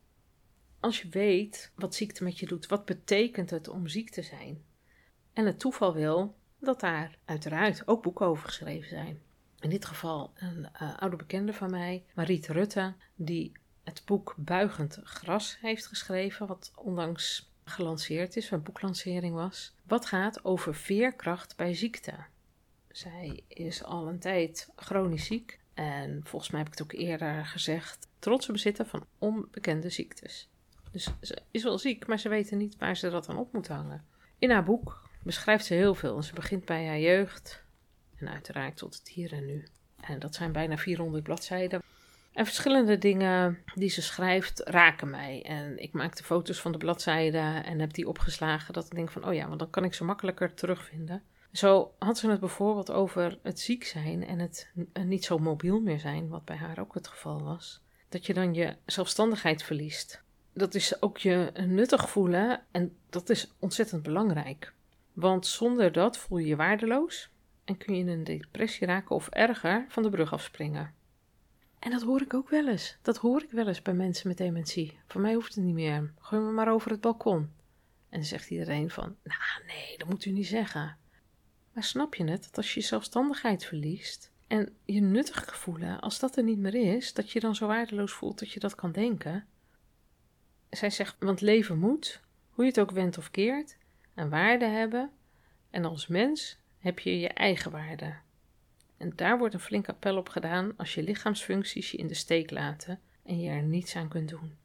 als 0.81 1.01
je 1.03 1.09
weet 1.09 1.73
wat 1.75 1.95
ziekte 1.95 2.25
met 2.25 2.39
je 2.39 2.47
doet, 2.47 2.67
wat 2.67 2.85
betekent 2.85 3.51
het 3.51 3.69
om 3.69 3.87
ziek 3.87 4.11
te 4.11 4.23
zijn? 4.23 4.65
En 5.33 5.47
het 5.47 5.59
toeval 5.59 5.95
wil 5.95 6.39
dat 6.61 6.81
daar 6.81 7.19
uiteraard 7.25 7.89
ook 7.89 8.03
boeken 8.03 8.27
over 8.27 8.45
geschreven 8.45 8.89
zijn. 8.89 9.21
In 9.61 9.71
dit 9.71 9.85
geval 9.85 10.33
een 10.35 10.69
uh, 10.83 10.99
oude 10.99 11.17
bekende 11.17 11.53
van 11.53 11.71
mij, 11.71 12.05
Mariet 12.15 12.49
Rutte, 12.49 12.95
die 13.15 13.53
het 13.85 14.03
boek 14.05 14.35
Buigend 14.37 15.01
Gras 15.03 15.59
heeft 15.61 15.87
geschreven, 15.87 16.47
wat 16.47 16.73
onlangs 16.75 17.53
gelanceerd 17.65 18.37
is, 18.37 18.51
een 18.51 18.63
boeklancering 18.63 19.35
was. 19.35 19.75
Wat 19.87 20.07
gaat 20.07 20.45
over 20.45 20.75
veerkracht 20.75 21.57
bij 21.57 21.75
ziekte. 21.75 22.15
Zij 22.89 23.45
is 23.49 23.85
al 23.85 24.09
een 24.09 24.19
tijd 24.19 24.71
chronisch 24.77 25.25
ziek 25.25 25.61
en 25.75 26.21
volgens 26.25 26.51
mij 26.51 26.61
heb 26.61 26.73
ik 26.73 26.79
het 26.79 26.83
ook 26.83 27.01
eerder 27.01 27.47
gezegd, 27.47 28.09
trotse 28.19 28.53
bezitter 28.53 28.87
van 28.87 29.07
onbekende 29.19 29.91
ziektes. 29.91 30.49
Dus 30.91 31.09
ze 31.21 31.43
is 31.51 31.63
wel 31.63 31.79
ziek, 31.79 32.07
maar 32.07 32.19
ze 32.19 32.29
weten 32.29 32.59
niet 32.59 32.77
waar 32.79 32.97
ze 32.97 33.11
dat 33.11 33.29
aan 33.29 33.39
op 33.39 33.53
moet 33.53 33.69
hangen. 33.69 34.07
In 34.39 34.51
haar 34.51 34.65
boek 34.65 35.10
beschrijft 35.23 35.65
ze 35.65 35.75
heel 35.75 35.95
veel. 35.95 36.23
Ze 36.23 36.35
begint 36.35 36.65
bij 36.65 36.87
haar 36.87 36.99
jeugd 36.99 37.65
en 38.17 38.29
uiteraard 38.29 38.77
tot 38.77 38.95
het 38.95 39.09
hier 39.09 39.33
en 39.33 39.47
nu. 39.47 39.67
En 40.01 40.19
dat 40.19 40.35
zijn 40.35 40.53
bijna 40.53 40.79
400 40.79 41.23
bladzijden. 41.23 41.83
En 42.33 42.45
verschillende 42.45 42.99
dingen 42.99 43.59
die 43.75 43.89
ze 43.89 44.03
schrijft 44.03 44.61
raken 44.61 45.11
mij. 45.11 45.43
En 45.43 45.83
ik 45.83 45.93
maakte 45.93 46.25
foto's 46.25 46.61
van 46.61 46.73
de 46.73 46.79
bladzijden 46.79 47.65
en 47.65 47.81
heb 47.81 47.93
die 47.93 48.09
opgeslagen. 48.09 48.73
Dat 48.73 48.85
ik 48.85 48.95
denk 48.95 49.11
van, 49.11 49.25
oh 49.27 49.35
ja, 49.35 49.47
want 49.47 49.59
dan 49.59 49.71
kan 49.71 49.85
ik 49.85 49.95
ze 49.95 50.05
makkelijker 50.05 50.55
terugvinden. 50.55 51.23
Zo 51.53 51.95
had 51.99 52.19
ze 52.19 52.31
het 52.31 52.41
bijvoorbeeld 52.41 52.91
over 52.91 53.39
het 53.43 53.61
ziek 53.61 53.85
zijn 53.85 54.27
en 54.27 54.39
het 54.39 54.71
niet 55.05 55.25
zo 55.25 55.39
mobiel 55.39 55.81
meer 55.81 56.01
zijn, 56.01 56.29
wat 56.29 56.45
bij 56.45 56.57
haar 56.57 56.79
ook 56.79 56.95
het 56.95 57.09
geval 57.09 57.43
was. 57.43 57.83
Dat 58.09 58.27
je 58.27 58.35
dan 58.35 58.55
je 58.55 58.77
zelfstandigheid 58.87 59.63
verliest. 59.63 60.23
Dat 60.53 60.75
is 60.75 61.03
ook 61.03 61.19
je 61.19 61.53
nuttig 61.67 62.11
voelen 62.11 62.63
en 62.71 62.97
dat 63.09 63.31
is 63.31 63.53
ontzettend 63.59 64.03
belangrijk. 64.03 64.73
Want 65.13 65.47
zonder 65.47 65.93
dat 65.93 66.19
voel 66.19 66.39
je 66.39 66.47
je 66.47 66.57
waardeloos 66.57 67.31
en 67.65 67.77
kun 67.77 67.95
je 67.95 68.01
in 68.01 68.09
een 68.09 68.25
depressie 68.25 68.87
raken 68.87 69.17
of 69.17 69.29
erger 69.29 69.85
van 69.89 70.03
de 70.03 70.11
brug 70.11 70.33
afspringen. 70.33 70.95
En 71.79 71.91
dat 71.91 72.03
hoor 72.03 72.21
ik 72.21 72.35
ook 72.35 72.49
wel 72.49 72.69
eens. 72.69 72.97
Dat 73.03 73.17
hoor 73.17 73.43
ik 73.43 73.51
wel 73.51 73.67
eens 73.67 73.83
bij 73.83 73.95
mensen 73.95 74.29
met 74.29 74.37
dementie. 74.37 74.99
Voor 75.07 75.21
mij 75.21 75.35
hoeft 75.35 75.55
het 75.55 75.65
niet 75.65 75.75
meer. 75.75 76.13
Gooi 76.19 76.43
me 76.43 76.51
maar 76.51 76.73
over 76.73 76.91
het 76.91 77.01
balkon. 77.01 77.51
En 78.09 78.25
zegt 78.25 78.51
iedereen 78.51 78.91
van, 78.91 79.17
nou 79.23 79.67
nee, 79.67 79.99
dat 79.99 80.09
moet 80.09 80.25
u 80.25 80.31
niet 80.31 80.47
zeggen. 80.47 80.97
Maar 81.73 81.85
snap 81.85 82.15
je 82.15 82.25
het, 82.25 82.43
dat 82.43 82.57
als 82.57 82.75
je 82.75 82.81
zelfstandigheid 82.81 83.65
verliest 83.65 84.31
en 84.47 84.77
je 84.85 85.01
nuttig 85.01 85.57
voelen, 85.57 86.01
als 86.01 86.19
dat 86.19 86.37
er 86.37 86.43
niet 86.43 86.59
meer 86.59 86.75
is, 86.75 87.13
dat 87.13 87.31
je 87.31 87.41
dan 87.41 87.55
zo 87.55 87.67
waardeloos 87.67 88.13
voelt 88.13 88.39
dat 88.39 88.53
je 88.53 88.61
dat 88.61 88.75
kan 88.75 88.93
denken? 88.93 89.47
Zij 90.71 90.91
zegt, 90.91 91.17
want 91.19 91.41
leven 91.41 91.79
moet, 91.79 92.21
hoe 92.51 92.65
je 92.65 92.71
het 92.71 92.81
ook 92.81 92.91
wendt 92.91 93.19
of 93.19 93.31
keert, 93.31 93.77
een 94.21 94.31
waarde 94.31 94.65
hebben. 94.65 95.11
En 95.71 95.85
als 95.85 96.07
mens 96.07 96.59
heb 96.79 96.99
je 96.99 97.21
je 97.21 97.29
eigen 97.29 97.71
waarde. 97.71 98.15
En 98.97 99.13
daar 99.17 99.39
wordt 99.39 99.55
een 99.55 99.61
flink 99.61 99.89
appel 99.89 100.17
op 100.17 100.29
gedaan 100.29 100.77
als 100.77 100.95
je 100.95 101.03
lichaamsfuncties 101.03 101.91
je 101.91 101.97
in 101.97 102.07
de 102.07 102.15
steek 102.15 102.51
laten 102.51 103.01
en 103.23 103.41
je 103.41 103.51
er 103.51 103.63
niets 103.63 103.97
aan 103.97 104.09
kunt 104.09 104.29
doen. 104.29 104.59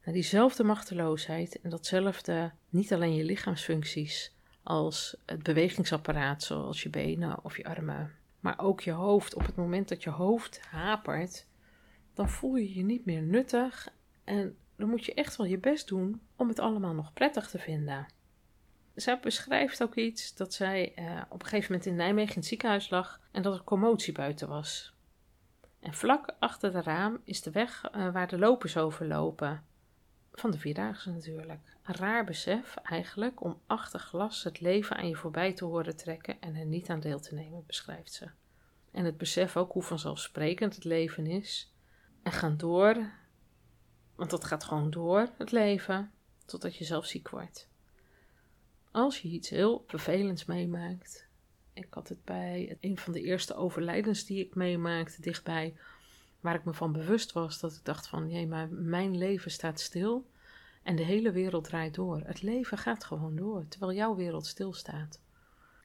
Nou, 0.00 0.12
diezelfde 0.12 0.64
machteloosheid 0.64 1.60
en 1.60 1.70
datzelfde, 1.70 2.52
niet 2.68 2.92
alleen 2.92 3.14
je 3.14 3.24
lichaamsfuncties, 3.24 4.34
als 4.62 5.16
het 5.26 5.42
bewegingsapparaat, 5.42 6.42
zoals 6.42 6.82
je 6.82 6.88
benen 6.88 7.44
of 7.44 7.56
je 7.56 7.64
armen, 7.64 8.12
maar 8.40 8.58
ook 8.58 8.80
je 8.80 8.92
hoofd. 8.92 9.34
Op 9.34 9.46
het 9.46 9.56
moment 9.56 9.88
dat 9.88 10.02
je 10.02 10.10
hoofd 10.10 10.60
hapert, 10.60 11.46
dan 12.14 12.28
voel 12.28 12.56
je 12.56 12.74
je 12.74 12.82
niet 12.82 13.04
meer 13.04 13.22
nuttig 13.22 13.88
en 14.24 14.56
dan 14.76 14.88
moet 14.88 15.04
je 15.04 15.14
echt 15.14 15.36
wel 15.36 15.46
je 15.46 15.58
best 15.58 15.88
doen 15.88 16.20
om 16.36 16.48
het 16.48 16.58
allemaal 16.58 16.94
nog 16.94 17.12
prettig 17.12 17.48
te 17.48 17.58
vinden. 17.58 18.06
Zij 19.00 19.20
beschrijft 19.20 19.82
ook 19.82 19.94
iets 19.94 20.34
dat 20.34 20.54
zij 20.54 20.92
uh, 20.98 21.22
op 21.28 21.42
een 21.42 21.48
gegeven 21.48 21.72
moment 21.72 21.90
in 21.90 21.96
Nijmegen 21.96 22.34
in 22.34 22.40
het 22.40 22.48
ziekenhuis 22.48 22.90
lag 22.90 23.20
en 23.30 23.42
dat 23.42 23.54
er 23.54 23.64
commotie 23.64 24.12
buiten 24.12 24.48
was. 24.48 24.94
En 25.80 25.94
vlak 25.94 26.34
achter 26.38 26.72
de 26.72 26.82
raam 26.82 27.20
is 27.24 27.42
de 27.42 27.50
weg 27.50 27.84
uh, 27.96 28.12
waar 28.12 28.28
de 28.28 28.38
lopers 28.38 28.76
overlopen. 28.76 29.64
Van 30.32 30.50
de 30.50 30.58
vierdaagse 30.58 31.10
natuurlijk. 31.10 31.76
Een 31.82 31.94
raar 31.94 32.24
besef 32.24 32.76
eigenlijk 32.76 33.42
om 33.42 33.60
achter 33.66 34.00
glas 34.00 34.44
het 34.44 34.60
leven 34.60 34.96
aan 34.96 35.08
je 35.08 35.16
voorbij 35.16 35.52
te 35.52 35.64
horen 35.64 35.96
trekken 35.96 36.40
en 36.40 36.54
er 36.54 36.66
niet 36.66 36.90
aan 36.90 37.00
deel 37.00 37.20
te 37.20 37.34
nemen, 37.34 37.66
beschrijft 37.66 38.12
ze. 38.12 38.30
En 38.90 39.04
het 39.04 39.18
besef 39.18 39.56
ook 39.56 39.72
hoe 39.72 39.82
vanzelfsprekend 39.82 40.74
het 40.74 40.84
leven 40.84 41.26
is. 41.26 41.74
En 42.22 42.32
gaan 42.32 42.56
door, 42.56 43.10
want 44.14 44.30
dat 44.30 44.44
gaat 44.44 44.64
gewoon 44.64 44.90
door, 44.90 45.28
het 45.38 45.52
leven, 45.52 46.12
totdat 46.46 46.76
je 46.76 46.84
zelf 46.84 47.06
ziek 47.06 47.28
wordt. 47.28 47.69
Als 48.92 49.20
je 49.20 49.28
iets 49.28 49.48
heel 49.48 49.84
vervelends 49.86 50.44
meemaakt. 50.44 51.28
Ik 51.72 51.86
had 51.90 52.08
het 52.08 52.24
bij 52.24 52.76
een 52.80 52.98
van 52.98 53.12
de 53.12 53.22
eerste 53.22 53.54
overlijdens 53.54 54.24
die 54.24 54.44
ik 54.44 54.54
meemaakte 54.54 55.22
dichtbij, 55.22 55.76
waar 56.40 56.54
ik 56.54 56.64
me 56.64 56.74
van 56.74 56.92
bewust 56.92 57.32
was 57.32 57.60
dat 57.60 57.72
ik 57.72 57.84
dacht 57.84 58.06
van, 58.06 58.30
jee, 58.30 58.46
maar 58.46 58.68
mijn 58.70 59.16
leven 59.16 59.50
staat 59.50 59.80
stil 59.80 60.30
en 60.82 60.96
de 60.96 61.02
hele 61.02 61.32
wereld 61.32 61.64
draait 61.64 61.94
door. 61.94 62.20
Het 62.24 62.42
leven 62.42 62.78
gaat 62.78 63.04
gewoon 63.04 63.36
door, 63.36 63.68
terwijl 63.68 63.92
jouw 63.92 64.14
wereld 64.14 64.46
stilstaat. 64.46 65.20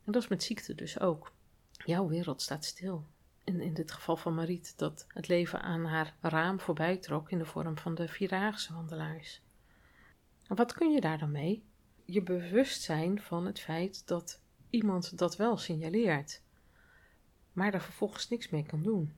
En 0.05 0.11
dat 0.11 0.23
is 0.23 0.29
met 0.29 0.43
ziekte 0.43 0.75
dus 0.75 0.99
ook. 0.99 1.31
Jouw 1.71 2.07
wereld 2.07 2.41
staat 2.41 2.65
stil. 2.65 3.05
In, 3.43 3.61
in 3.61 3.73
dit 3.73 3.91
geval 3.91 4.17
van 4.17 4.35
Mariet, 4.35 4.77
dat 4.77 5.05
het 5.07 5.27
leven 5.27 5.61
aan 5.61 5.85
haar 5.85 6.15
raam 6.21 6.59
voorbij 6.59 6.97
trok 6.97 7.31
in 7.31 7.37
de 7.37 7.45
vorm 7.45 7.77
van 7.77 7.95
de 7.95 8.07
Vierdaagse 8.07 8.73
wandelaars. 8.73 9.41
En 10.47 10.55
wat 10.55 10.73
kun 10.73 10.91
je 10.91 11.01
daar 11.01 11.17
dan 11.17 11.31
mee? 11.31 11.63
Je 12.05 12.21
bewust 12.21 12.81
zijn 12.81 13.21
van 13.21 13.45
het 13.45 13.59
feit 13.59 14.07
dat 14.07 14.41
iemand 14.69 15.17
dat 15.17 15.35
wel 15.35 15.57
signaleert, 15.57 16.41
maar 17.53 17.71
daar 17.71 17.81
vervolgens 17.81 18.29
niks 18.29 18.49
mee 18.49 18.65
kan 18.65 18.83
doen. 18.83 19.13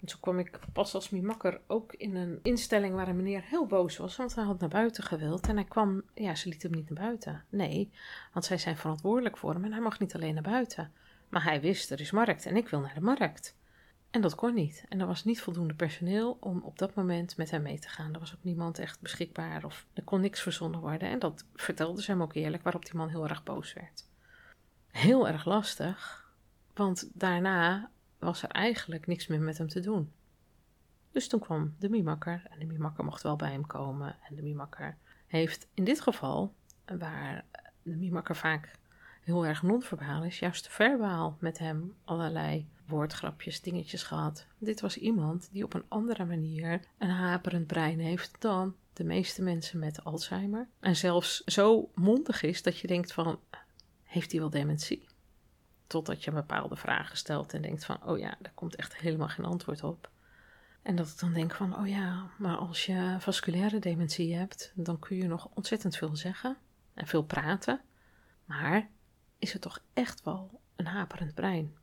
En 0.00 0.06
toen 0.06 0.20
kwam 0.20 0.38
ik 0.38 0.58
pas 0.72 0.94
als 0.94 1.10
mijn 1.10 1.26
makker 1.26 1.60
ook 1.66 1.92
in 1.92 2.16
een 2.16 2.38
instelling 2.42 2.94
waar 2.94 3.08
een 3.08 3.16
meneer 3.16 3.42
heel 3.44 3.66
boos 3.66 3.96
was, 3.96 4.16
want 4.16 4.34
hij 4.34 4.44
had 4.44 4.60
naar 4.60 4.68
buiten 4.68 5.04
gewild. 5.04 5.48
En 5.48 5.56
hij 5.56 5.64
kwam, 5.64 6.02
ja, 6.14 6.34
ze 6.34 6.48
liet 6.48 6.62
hem 6.62 6.72
niet 6.72 6.90
naar 6.90 7.04
buiten. 7.04 7.44
Nee, 7.48 7.92
want 8.32 8.44
zij 8.44 8.58
zijn 8.58 8.76
verantwoordelijk 8.76 9.38
voor 9.38 9.52
hem 9.52 9.64
en 9.64 9.72
hij 9.72 9.80
mag 9.80 9.98
niet 9.98 10.14
alleen 10.14 10.34
naar 10.34 10.42
buiten. 10.42 10.92
Maar 11.28 11.44
hij 11.44 11.60
wist, 11.60 11.90
er 11.90 12.00
is 12.00 12.10
markt 12.10 12.46
en 12.46 12.56
ik 12.56 12.68
wil 12.68 12.80
naar 12.80 12.94
de 12.94 13.00
markt. 13.00 13.56
En 14.18 14.24
dat 14.24 14.34
kon 14.34 14.54
niet. 14.54 14.84
En 14.88 15.00
er 15.00 15.06
was 15.06 15.24
niet 15.24 15.40
voldoende 15.40 15.74
personeel 15.74 16.36
om 16.40 16.60
op 16.62 16.78
dat 16.78 16.94
moment 16.94 17.36
met 17.36 17.50
hem 17.50 17.62
mee 17.62 17.78
te 17.78 17.88
gaan. 17.88 18.14
Er 18.14 18.20
was 18.20 18.34
ook 18.34 18.44
niemand 18.44 18.78
echt 18.78 19.00
beschikbaar 19.00 19.64
of 19.64 19.86
er 19.92 20.02
kon 20.02 20.20
niks 20.20 20.40
verzonnen 20.40 20.80
worden. 20.80 21.08
En 21.08 21.18
dat 21.18 21.44
vertelde 21.54 22.02
ze 22.02 22.10
hem 22.10 22.22
ook 22.22 22.34
eerlijk, 22.34 22.62
waarop 22.62 22.84
die 22.84 22.94
man 22.94 23.08
heel 23.08 23.28
erg 23.28 23.42
boos 23.42 23.72
werd. 23.72 24.04
heel 24.90 25.28
erg 25.28 25.44
lastig, 25.44 26.32
want 26.74 27.10
daarna 27.14 27.90
was 28.18 28.42
er 28.42 28.48
eigenlijk 28.48 29.06
niks 29.06 29.26
meer 29.26 29.40
met 29.40 29.58
hem 29.58 29.68
te 29.68 29.80
doen. 29.80 30.12
Dus 31.10 31.28
toen 31.28 31.40
kwam 31.40 31.74
de 31.78 31.88
mimakker 31.88 32.42
en 32.50 32.58
de 32.58 32.66
mimakker 32.66 33.04
mocht 33.04 33.22
wel 33.22 33.36
bij 33.36 33.50
hem 33.50 33.66
komen. 33.66 34.16
En 34.28 34.34
de 34.34 34.42
mimakker 34.42 34.96
heeft 35.26 35.68
in 35.74 35.84
dit 35.84 36.00
geval, 36.00 36.54
waar 36.98 37.44
de 37.82 37.96
mimakker 37.96 38.36
vaak 38.36 38.70
heel 39.20 39.46
erg 39.46 39.62
non-verbaal 39.62 40.24
is, 40.24 40.38
juist 40.38 40.68
verbaal 40.68 41.36
met 41.40 41.58
hem 41.58 41.94
allerlei 42.04 42.68
woordgrapjes, 42.88 43.60
dingetjes 43.60 44.02
gehad. 44.02 44.46
Dit 44.58 44.80
was 44.80 44.96
iemand 44.96 45.48
die 45.52 45.64
op 45.64 45.74
een 45.74 45.84
andere 45.88 46.24
manier 46.24 46.80
een 46.98 47.10
haperend 47.10 47.66
brein 47.66 47.98
heeft 47.98 48.36
dan 48.38 48.76
de 48.92 49.04
meeste 49.04 49.42
mensen 49.42 49.78
met 49.78 50.04
Alzheimer. 50.04 50.68
En 50.80 50.96
zelfs 50.96 51.44
zo 51.44 51.90
mondig 51.94 52.42
is 52.42 52.62
dat 52.62 52.78
je 52.78 52.86
denkt 52.86 53.12
van, 53.12 53.40
heeft 54.02 54.30
hij 54.30 54.40
wel 54.40 54.50
dementie? 54.50 55.06
Totdat 55.86 56.24
je 56.24 56.30
bepaalde 56.30 56.76
vragen 56.76 57.16
stelt 57.16 57.54
en 57.54 57.62
denkt 57.62 57.84
van, 57.84 58.06
oh 58.06 58.18
ja, 58.18 58.36
daar 58.40 58.52
komt 58.54 58.76
echt 58.76 58.96
helemaal 58.96 59.28
geen 59.28 59.44
antwoord 59.44 59.82
op. 59.82 60.10
En 60.82 60.96
dat 60.96 61.08
ik 61.08 61.18
dan 61.18 61.32
denk 61.32 61.54
van, 61.54 61.78
oh 61.78 61.88
ja, 61.88 62.30
maar 62.38 62.56
als 62.56 62.86
je 62.86 63.16
vasculaire 63.18 63.78
dementie 63.78 64.34
hebt, 64.34 64.72
dan 64.74 64.98
kun 64.98 65.16
je 65.16 65.26
nog 65.26 65.48
ontzettend 65.54 65.96
veel 65.96 66.16
zeggen 66.16 66.56
en 66.94 67.06
veel 67.06 67.22
praten. 67.22 67.80
Maar 68.44 68.88
is 69.38 69.52
het 69.52 69.62
toch 69.62 69.82
echt 69.92 70.22
wel 70.24 70.60
een 70.76 70.86
haperend 70.86 71.34
brein? 71.34 71.76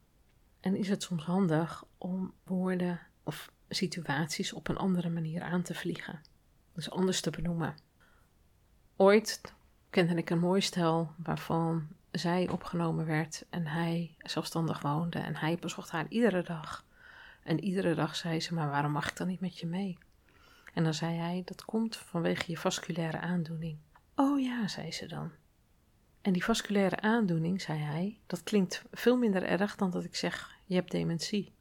En 0.65 0.75
is 0.75 0.89
het 0.89 1.03
soms 1.03 1.23
handig 1.23 1.83
om 1.97 2.33
woorden 2.43 2.99
of 3.23 3.51
situaties 3.69 4.53
op 4.53 4.67
een 4.67 4.77
andere 4.77 5.09
manier 5.09 5.41
aan 5.41 5.61
te 5.61 5.73
vliegen? 5.73 6.21
Dus 6.73 6.89
anders 6.89 7.21
te 7.21 7.29
benoemen. 7.29 7.75
Ooit 8.95 9.53
kende 9.89 10.15
ik 10.15 10.29
een 10.29 10.39
mooi 10.39 10.61
stel 10.61 11.11
waarvan 11.17 11.87
zij 12.11 12.49
opgenomen 12.49 13.05
werd 13.05 13.45
en 13.49 13.67
hij 13.67 14.15
zelfstandig 14.17 14.81
woonde 14.81 15.19
en 15.19 15.35
hij 15.35 15.57
bezocht 15.59 15.89
haar 15.89 16.05
iedere 16.09 16.43
dag. 16.43 16.85
En 17.43 17.63
iedere 17.63 17.95
dag 17.95 18.15
zei 18.15 18.41
ze: 18.41 18.53
Maar 18.53 18.69
waarom 18.69 18.91
mag 18.91 19.09
ik 19.09 19.17
dan 19.17 19.27
niet 19.27 19.41
met 19.41 19.59
je 19.59 19.67
mee? 19.67 19.97
En 20.73 20.83
dan 20.83 20.93
zei 20.93 21.17
hij: 21.17 21.41
Dat 21.45 21.65
komt 21.65 21.97
vanwege 21.97 22.51
je 22.51 22.57
vasculaire 22.57 23.19
aandoening. 23.19 23.77
Oh 24.15 24.39
ja, 24.41 24.67
zei 24.67 24.91
ze 24.91 25.05
dan. 25.05 25.31
En 26.21 26.33
die 26.33 26.43
vasculaire 26.43 26.99
aandoening, 26.99 27.61
zei 27.61 27.79
hij, 27.79 28.19
dat 28.27 28.43
klinkt 28.43 28.83
veel 28.91 29.17
minder 29.17 29.43
erg 29.43 29.75
dan 29.75 29.91
dat 29.91 30.03
ik 30.03 30.15
zeg: 30.15 30.54
Je 30.65 30.75
hebt 30.75 30.91
dementie. 30.91 31.53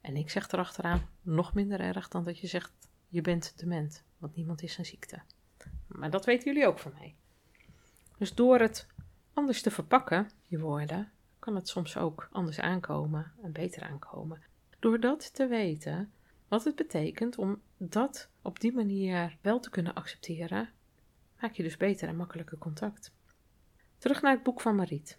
En 0.00 0.16
ik 0.16 0.30
zeg 0.30 0.52
erachteraan: 0.52 1.08
Nog 1.22 1.54
minder 1.54 1.80
erg 1.80 2.08
dan 2.08 2.24
dat 2.24 2.38
je 2.38 2.46
zegt: 2.46 2.72
Je 3.08 3.20
bent 3.20 3.58
dement, 3.58 4.04
want 4.18 4.36
niemand 4.36 4.62
is 4.62 4.78
een 4.78 4.86
ziekte. 4.86 5.22
Maar 5.86 6.10
dat 6.10 6.24
weten 6.24 6.52
jullie 6.52 6.66
ook 6.66 6.78
van 6.78 6.92
mij. 6.98 7.14
Dus 8.18 8.34
door 8.34 8.58
het 8.58 8.86
anders 9.32 9.62
te 9.62 9.70
verpakken, 9.70 10.30
je 10.46 10.58
woorden, 10.58 11.12
kan 11.38 11.54
het 11.54 11.68
soms 11.68 11.96
ook 11.96 12.28
anders 12.32 12.60
aankomen 12.60 13.32
en 13.42 13.52
beter 13.52 13.82
aankomen. 13.82 14.42
Door 14.78 15.00
dat 15.00 15.34
te 15.34 15.46
weten, 15.46 16.12
wat 16.48 16.64
het 16.64 16.74
betekent 16.74 17.38
om 17.38 17.60
dat 17.76 18.30
op 18.42 18.60
die 18.60 18.72
manier 18.72 19.36
wel 19.40 19.60
te 19.60 19.70
kunnen 19.70 19.94
accepteren, 19.94 20.68
maak 21.40 21.52
je 21.52 21.62
dus 21.62 21.76
beter 21.76 22.08
en 22.08 22.16
makkelijker 22.16 22.58
contact. 22.58 23.12
Terug 23.98 24.22
naar 24.22 24.32
het 24.32 24.42
boek 24.42 24.60
van 24.60 24.76
Mariet. 24.76 25.18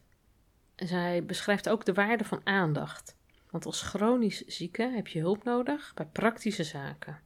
Zij 0.87 1.25
beschrijft 1.25 1.69
ook 1.69 1.85
de 1.85 1.93
waarde 1.93 2.23
van 2.23 2.41
aandacht. 2.43 3.15
Want 3.49 3.65
als 3.65 3.81
chronisch 3.81 4.45
zieke 4.45 4.83
heb 4.83 5.07
je 5.07 5.19
hulp 5.19 5.43
nodig 5.43 5.91
bij 5.93 6.05
praktische 6.05 6.63
zaken. 6.63 7.19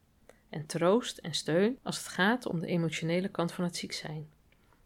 En 0.49 0.65
troost 0.65 1.17
en 1.17 1.33
steun 1.33 1.79
als 1.83 1.97
het 1.97 2.07
gaat 2.07 2.45
om 2.45 2.59
de 2.59 2.67
emotionele 2.67 3.29
kant 3.29 3.51
van 3.51 3.63
het 3.63 3.75
ziek 3.75 3.91
zijn. 3.91 4.29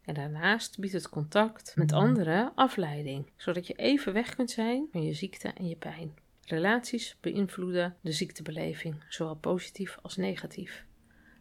En 0.02 0.14
daarnaast 0.14 0.80
biedt 0.80 0.94
het 0.94 1.10
contact 1.10 1.76
met 1.76 1.92
anderen 1.94 2.52
afleiding, 2.56 3.32
zodat 3.36 3.68
je 3.68 3.74
even 3.74 4.14
weg 4.14 4.36
kunt 4.36 4.52
zijn 4.52 4.88
van 4.92 5.04
je 5.04 5.14
ziekte 5.14 5.48
en 5.48 5.68
je 5.68 5.76
pijn. 5.76 6.14
Relaties 6.46 7.18
beïnvloeden 7.22 7.96
de 8.02 8.12
ziektebeleving, 8.12 9.04
zowel 9.08 9.36
positief 9.36 9.98
als 10.02 10.16
negatief. 10.16 10.86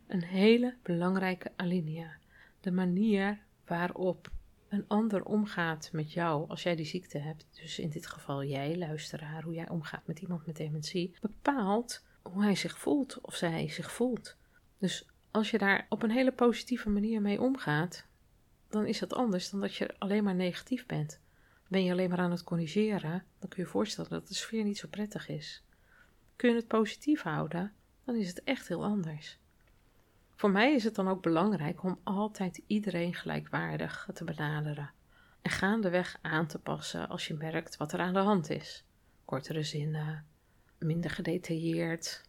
Een 0.07 0.23
hele 0.23 0.75
belangrijke 0.83 1.53
alinea. 1.57 2.17
De 2.61 2.71
manier 2.71 3.39
waarop 3.67 4.31
een 4.69 4.85
ander 4.89 5.25
omgaat 5.25 5.89
met 5.93 6.13
jou 6.13 6.49
als 6.49 6.63
jij 6.63 6.77
die 6.77 6.87
ziekte 6.87 7.19
hebt, 7.19 7.47
dus 7.61 7.79
in 7.79 7.91
dit 7.91 8.07
geval 8.07 8.45
jij, 8.45 8.77
luisteraar, 8.77 9.43
hoe 9.43 9.55
jij 9.55 9.69
omgaat 9.69 10.07
met 10.07 10.19
iemand 10.19 10.47
met 10.47 10.57
dementie, 10.57 11.17
bepaalt 11.21 12.05
hoe 12.23 12.43
hij 12.43 12.55
zich 12.55 12.79
voelt 12.79 13.21
of 13.21 13.35
zij 13.35 13.69
zich 13.69 13.93
voelt. 13.93 14.37
Dus 14.79 15.09
als 15.31 15.51
je 15.51 15.59
daar 15.59 15.87
op 15.89 16.03
een 16.03 16.11
hele 16.11 16.33
positieve 16.33 16.89
manier 16.89 17.21
mee 17.21 17.41
omgaat, 17.41 18.07
dan 18.69 18.87
is 18.87 18.99
dat 18.99 19.15
anders 19.15 19.51
dan 19.51 19.61
dat 19.61 19.75
je 19.75 19.95
alleen 19.99 20.25
maar 20.25 20.35
negatief 20.35 20.87
bent. 20.87 21.21
Ben 21.69 21.85
je 21.85 21.93
alleen 21.93 22.09
maar 22.09 22.19
aan 22.19 22.31
het 22.31 22.45
corrigeren, 22.45 23.25
dan 23.39 23.49
kun 23.49 23.59
je 23.59 23.63
je 23.63 23.67
voorstellen 23.67 24.11
dat 24.11 24.29
de 24.29 24.35
sfeer 24.35 24.65
niet 24.65 24.79
zo 24.79 24.89
prettig 24.89 25.29
is. 25.29 25.63
Kun 26.37 26.51
je 26.51 26.57
het 26.57 26.67
positief 26.67 27.23
houden, 27.23 27.73
dan 28.05 28.17
is 28.17 28.29
het 28.29 28.45
echt 28.45 28.69
heel 28.69 28.85
anders. 28.85 29.39
Voor 30.39 30.51
mij 30.51 30.75
is 30.75 30.85
het 30.85 30.95
dan 30.95 31.09
ook 31.09 31.23
belangrijk 31.23 31.83
om 31.83 32.01
altijd 32.05 32.63
iedereen 32.67 33.15
gelijkwaardig 33.15 34.09
te 34.15 34.25
benaderen 34.25 34.91
en 35.43 35.51
gaandeweg 35.51 36.19
aan 36.23 36.47
te 36.47 36.59
passen 36.59 37.09
als 37.09 37.27
je 37.27 37.35
merkt 37.35 37.77
wat 37.77 37.93
er 37.93 38.01
aan 38.01 38.13
de 38.13 38.19
hand 38.19 38.51
is. 38.51 38.85
Kortere 39.25 39.63
zinnen, 39.63 40.27
minder 40.79 41.11
gedetailleerd, 41.11 42.25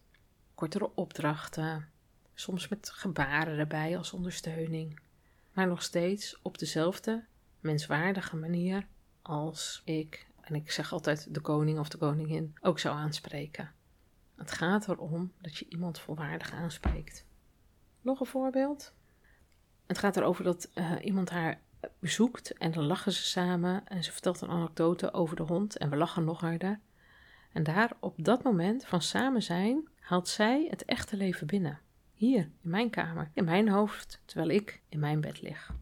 kortere 0.54 0.94
opdrachten, 0.94 1.88
soms 2.34 2.68
met 2.68 2.90
gebaren 2.90 3.58
erbij 3.58 3.96
als 3.96 4.12
ondersteuning, 4.12 5.00
maar 5.52 5.66
nog 5.66 5.82
steeds 5.82 6.38
op 6.42 6.58
dezelfde 6.58 7.24
menswaardige 7.60 8.36
manier 8.36 8.86
als 9.22 9.82
ik, 9.84 10.26
en 10.40 10.54
ik 10.54 10.70
zeg 10.70 10.92
altijd 10.92 11.34
de 11.34 11.40
koning 11.40 11.78
of 11.78 11.88
de 11.88 11.98
koningin, 11.98 12.54
ook 12.60 12.78
zou 12.78 12.96
aanspreken. 12.96 13.72
Het 14.36 14.52
gaat 14.52 14.88
erom 14.88 15.32
dat 15.40 15.56
je 15.56 15.66
iemand 15.68 15.98
volwaardig 15.98 16.52
aanspreekt. 16.52 17.28
Nog 18.00 18.20
een 18.20 18.26
voorbeeld. 18.26 18.92
Het 19.86 19.98
gaat 19.98 20.16
erover 20.16 20.44
dat 20.44 20.70
uh, 20.74 20.92
iemand 21.02 21.30
haar 21.30 21.60
bezoekt 21.98 22.52
en 22.52 22.72
dan 22.72 22.84
lachen 22.84 23.12
ze 23.12 23.22
samen 23.22 23.86
en 23.86 24.04
ze 24.04 24.12
vertelt 24.12 24.40
een 24.40 24.50
anekdote 24.50 25.12
over 25.12 25.36
de 25.36 25.42
hond 25.42 25.76
en 25.76 25.90
we 25.90 25.96
lachen 25.96 26.24
nog 26.24 26.40
harder. 26.40 26.80
En 27.52 27.62
daar 27.62 27.92
op 28.00 28.14
dat 28.16 28.42
moment 28.42 28.86
van 28.86 29.02
samen 29.02 29.42
zijn 29.42 29.88
haalt 30.00 30.28
zij 30.28 30.66
het 30.70 30.84
echte 30.84 31.16
leven 31.16 31.46
binnen. 31.46 31.80
Hier, 32.14 32.40
in 32.40 32.70
mijn 32.70 32.90
kamer, 32.90 33.30
in 33.34 33.44
mijn 33.44 33.68
hoofd, 33.68 34.20
terwijl 34.24 34.50
ik 34.50 34.82
in 34.88 34.98
mijn 34.98 35.20
bed 35.20 35.42
lig. 35.42 35.74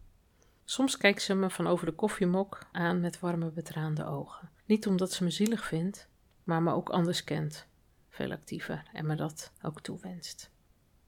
Soms 0.63 0.97
kijkt 0.97 1.21
ze 1.21 1.33
me 1.35 1.49
van 1.49 1.67
over 1.67 1.85
de 1.85 1.91
koffiemok 1.91 2.59
aan 2.71 2.99
met 2.99 3.19
warme 3.19 3.51
betraande 3.51 4.05
ogen. 4.05 4.49
Niet 4.65 4.87
omdat 4.87 5.11
ze 5.11 5.23
me 5.23 5.29
zielig 5.29 5.65
vindt, 5.65 6.07
maar 6.43 6.63
me 6.63 6.73
ook 6.73 6.89
anders 6.89 7.23
kent. 7.23 7.67
Veel 8.09 8.31
actiever 8.31 8.83
en 8.93 9.05
me 9.05 9.15
dat 9.15 9.51
ook 9.61 9.81
toewenst. 9.81 10.51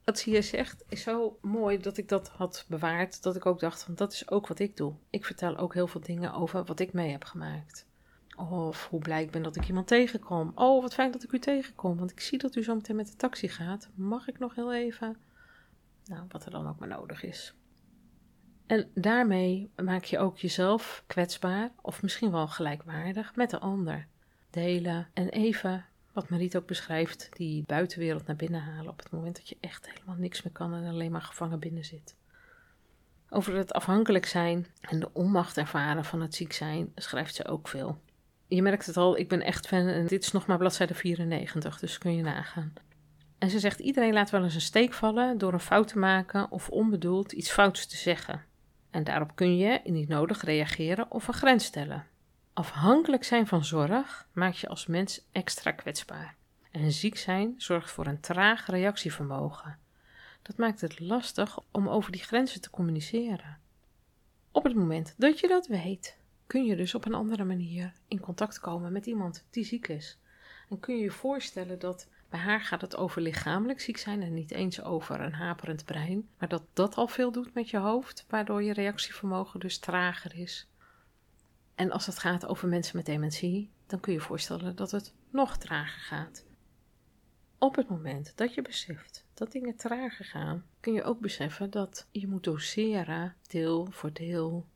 Wat 0.04 0.22
hier 0.22 0.42
zegt 0.42 0.84
is 0.88 1.02
zo 1.02 1.38
mooi 1.40 1.78
dat 1.78 1.96
ik 1.96 2.08
dat 2.08 2.28
had 2.28 2.64
bewaard. 2.68 3.22
Dat 3.22 3.36
ik 3.36 3.46
ook 3.46 3.60
dacht, 3.60 3.82
van 3.82 3.94
dat 3.94 4.12
is 4.12 4.30
ook 4.30 4.46
wat 4.46 4.58
ik 4.58 4.76
doe. 4.76 4.94
Ik 5.10 5.24
vertel 5.24 5.56
ook 5.56 5.74
heel 5.74 5.86
veel 5.86 6.00
dingen 6.00 6.32
over 6.32 6.64
wat 6.64 6.80
ik 6.80 6.92
mee 6.92 7.10
heb 7.10 7.24
gemaakt. 7.24 7.86
Of 8.36 8.88
hoe 8.88 9.00
blij 9.00 9.22
ik 9.22 9.30
ben 9.30 9.42
dat 9.42 9.56
ik 9.56 9.68
iemand 9.68 9.86
tegenkom. 9.86 10.52
Oh, 10.54 10.82
wat 10.82 10.94
fijn 10.94 11.10
dat 11.10 11.22
ik 11.22 11.32
u 11.32 11.38
tegenkom, 11.38 11.98
want 11.98 12.10
ik 12.10 12.20
zie 12.20 12.38
dat 12.38 12.56
u 12.56 12.62
zo 12.62 12.74
meteen 12.74 12.96
met 12.96 13.06
de 13.06 13.16
taxi 13.16 13.48
gaat. 13.48 13.88
Mag 13.94 14.28
ik 14.28 14.38
nog 14.38 14.54
heel 14.54 14.72
even? 14.72 15.16
Nou, 16.04 16.24
wat 16.28 16.44
er 16.44 16.50
dan 16.50 16.68
ook 16.68 16.78
maar 16.78 16.88
nodig 16.88 17.22
is. 17.22 17.54
En 18.66 18.90
daarmee 18.94 19.70
maak 19.76 20.04
je 20.04 20.18
ook 20.18 20.38
jezelf 20.38 21.04
kwetsbaar 21.06 21.72
of 21.82 22.02
misschien 22.02 22.30
wel 22.30 22.48
gelijkwaardig 22.48 23.36
met 23.36 23.50
de 23.50 23.58
ander. 23.58 24.06
Delen 24.50 25.08
en 25.14 25.28
even, 25.28 25.84
wat 26.12 26.28
Mariet 26.28 26.56
ook 26.56 26.66
beschrijft, 26.66 27.28
die 27.32 27.64
buitenwereld 27.66 28.26
naar 28.26 28.36
binnen 28.36 28.60
halen 28.60 28.92
op 28.92 28.98
het 28.98 29.10
moment 29.10 29.36
dat 29.36 29.48
je 29.48 29.56
echt 29.60 29.90
helemaal 29.90 30.16
niks 30.16 30.42
meer 30.42 30.52
kan 30.52 30.74
en 30.74 30.88
alleen 30.88 31.12
maar 31.12 31.22
gevangen 31.22 31.58
binnen 31.58 31.84
zit. 31.84 32.16
Over 33.28 33.56
het 33.56 33.72
afhankelijk 33.72 34.26
zijn 34.26 34.66
en 34.80 35.00
de 35.00 35.12
onmacht 35.12 35.56
ervaren 35.56 36.04
van 36.04 36.20
het 36.20 36.34
ziek 36.34 36.52
zijn 36.52 36.92
schrijft 36.94 37.34
ze 37.34 37.46
ook 37.46 37.68
veel. 37.68 38.00
Je 38.46 38.62
merkt 38.62 38.86
het 38.86 38.96
al, 38.96 39.18
ik 39.18 39.28
ben 39.28 39.42
echt 39.42 39.66
fan 39.66 39.86
en 39.86 40.06
dit 40.06 40.22
is 40.22 40.32
nog 40.32 40.46
maar 40.46 40.58
bladzijde 40.58 40.94
94, 40.94 41.78
dus 41.78 41.98
kun 41.98 42.14
je 42.14 42.22
nagaan. 42.22 42.72
En 43.38 43.50
ze 43.50 43.58
zegt: 43.58 43.78
iedereen 43.78 44.12
laat 44.12 44.30
wel 44.30 44.42
eens 44.42 44.54
een 44.54 44.60
steek 44.60 44.92
vallen 44.92 45.38
door 45.38 45.52
een 45.52 45.60
fout 45.60 45.88
te 45.88 45.98
maken 45.98 46.50
of 46.50 46.68
onbedoeld 46.68 47.32
iets 47.32 47.50
fouts 47.50 47.86
te 47.86 47.96
zeggen. 47.96 48.44
En 48.90 49.04
daarop 49.04 49.34
kun 49.34 49.56
je 49.56 49.80
niet 49.84 50.08
nodig 50.08 50.42
reageren 50.42 51.10
of 51.10 51.28
een 51.28 51.34
grens 51.34 51.64
stellen. 51.64 52.06
Afhankelijk 52.54 53.24
zijn 53.24 53.46
van 53.46 53.64
zorg 53.64 54.26
maakt 54.32 54.58
je 54.58 54.68
als 54.68 54.86
mens 54.86 55.26
extra 55.32 55.70
kwetsbaar. 55.70 56.34
En 56.70 56.92
ziek 56.92 57.16
zijn 57.16 57.54
zorgt 57.56 57.90
voor 57.90 58.06
een 58.06 58.20
traag 58.20 58.66
reactievermogen. 58.66 59.78
Dat 60.42 60.56
maakt 60.56 60.80
het 60.80 61.00
lastig 61.00 61.58
om 61.70 61.88
over 61.88 62.12
die 62.12 62.22
grenzen 62.22 62.60
te 62.60 62.70
communiceren. 62.70 63.58
Op 64.50 64.64
het 64.64 64.74
moment 64.74 65.14
dat 65.16 65.40
je 65.40 65.48
dat 65.48 65.66
weet, 65.66 66.16
kun 66.46 66.64
je 66.64 66.76
dus 66.76 66.94
op 66.94 67.04
een 67.04 67.14
andere 67.14 67.44
manier 67.44 67.92
in 68.08 68.20
contact 68.20 68.60
komen 68.60 68.92
met 68.92 69.06
iemand 69.06 69.44
die 69.50 69.64
ziek 69.64 69.88
is. 69.88 70.18
En 70.68 70.80
kun 70.80 70.96
je 70.96 71.02
je 71.02 71.10
voorstellen 71.10 71.78
dat 71.78 72.08
bij 72.28 72.40
haar 72.40 72.60
gaat 72.60 72.80
het 72.80 72.96
over 72.96 73.22
lichamelijk 73.22 73.80
ziek 73.80 73.96
zijn 73.96 74.22
en 74.22 74.34
niet 74.34 74.50
eens 74.50 74.82
over 74.82 75.20
een 75.20 75.34
haperend 75.34 75.84
brein. 75.84 76.28
Maar 76.38 76.48
dat 76.48 76.62
dat 76.72 76.94
al 76.94 77.08
veel 77.08 77.32
doet 77.32 77.54
met 77.54 77.70
je 77.70 77.78
hoofd, 77.78 78.24
waardoor 78.28 78.62
je 78.62 78.72
reactievermogen 78.72 79.60
dus 79.60 79.78
trager 79.78 80.34
is. 80.34 80.66
En 81.74 81.90
als 81.90 82.06
het 82.06 82.18
gaat 82.18 82.46
over 82.46 82.68
mensen 82.68 82.96
met 82.96 83.06
dementie, 83.06 83.70
dan 83.86 84.00
kun 84.00 84.12
je 84.12 84.20
voorstellen 84.20 84.76
dat 84.76 84.90
het 84.90 85.12
nog 85.30 85.56
trager 85.56 86.00
gaat. 86.00 86.44
Op 87.58 87.76
het 87.76 87.88
moment 87.88 88.32
dat 88.36 88.54
je 88.54 88.62
beseft 88.62 89.24
dat 89.34 89.52
dingen 89.52 89.76
trager 89.76 90.24
gaan, 90.24 90.64
kun 90.80 90.92
je 90.92 91.02
ook 91.02 91.20
beseffen 91.20 91.70
dat 91.70 92.06
je 92.10 92.28
moet 92.28 92.44
doseren, 92.44 93.36
deel 93.46 93.86
voor 93.90 94.12
deel 94.12 94.66